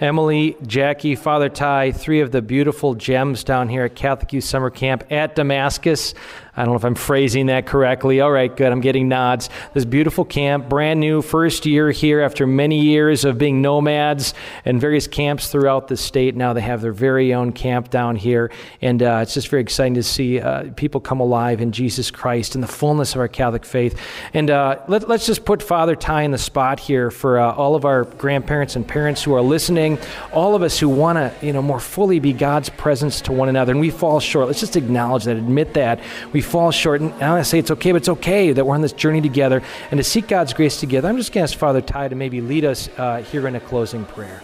[0.00, 4.70] Emily, Jackie, Father Ty, three of the beautiful gems down here at Catholic Youth Summer
[4.70, 6.14] Camp at Damascus.
[6.56, 8.20] I don't know if I'm phrasing that correctly.
[8.20, 8.72] All right, good.
[8.72, 9.48] I'm getting nods.
[9.72, 14.34] This beautiful camp, brand new, first year here after many years of being nomads
[14.64, 16.34] and various camps throughout the state.
[16.34, 18.50] Now they have their very own camp down here.
[18.82, 22.54] And uh, it's just very exciting to see uh, people come alive in Jesus Christ
[22.54, 23.98] and the fullness of our Catholic faith.
[24.34, 27.76] And uh, let, us just put Father Ty in the spot here for uh, all
[27.76, 29.98] of our grandparents and parents who are listening,
[30.32, 33.48] all of us who want to, you know, more fully be God's presence to one
[33.48, 33.72] another.
[33.72, 34.48] And we fall short.
[34.48, 36.00] Let's just acknowledge that, admit that.
[36.40, 37.02] We fall short.
[37.02, 39.20] And I want to say it's okay, but it's okay that we're on this journey
[39.20, 41.06] together and to seek God's grace together.
[41.06, 43.60] I'm just going to ask Father Ty to maybe lead us uh, here in a
[43.60, 44.42] closing prayer.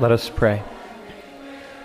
[0.00, 0.60] Let us pray.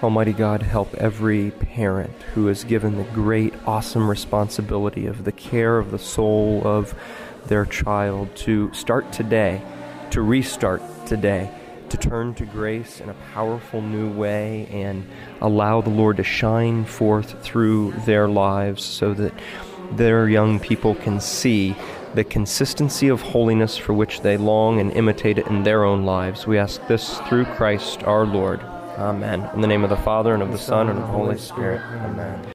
[0.02, 5.78] Almighty God, help every parent who is given the great, awesome responsibility of the care
[5.78, 6.96] of the soul of
[7.46, 9.62] their child to start today,
[10.10, 11.52] to restart today
[11.96, 15.08] to turn to grace in a powerful new way and
[15.42, 19.34] allow the Lord to shine forth through their lives so that
[19.92, 21.76] their young people can see
[22.14, 26.48] the consistency of holiness for which they long and imitate it in their own lives.
[26.48, 28.62] We ask this through Christ our Lord.
[28.98, 29.50] Amen.
[29.54, 31.82] In the name of the Father, and of the Son, and of the Holy Spirit.
[31.82, 32.55] Amen.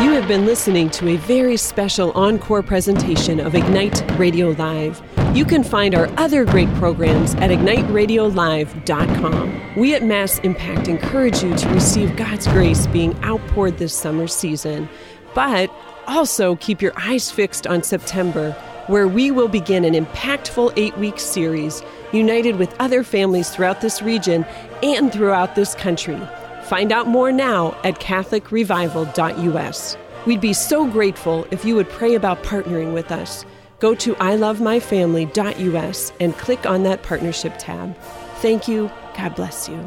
[0.00, 5.02] You have been listening to a very special encore presentation of Ignite Radio Live.
[5.34, 9.74] You can find our other great programs at igniteradiolive.com.
[9.76, 14.88] We at Mass Impact encourage you to receive God's grace being outpoured this summer season,
[15.34, 15.68] but
[16.06, 18.52] also keep your eyes fixed on September,
[18.86, 21.82] where we will begin an impactful eight week series
[22.12, 24.46] united with other families throughout this region
[24.80, 26.20] and throughout this country.
[26.68, 29.96] Find out more now at CatholicRevival.us.
[30.26, 33.46] We'd be so grateful if you would pray about partnering with us.
[33.78, 37.96] Go to ilovemyfamily.us and click on that partnership tab.
[38.42, 38.90] Thank you.
[39.16, 39.78] God bless you.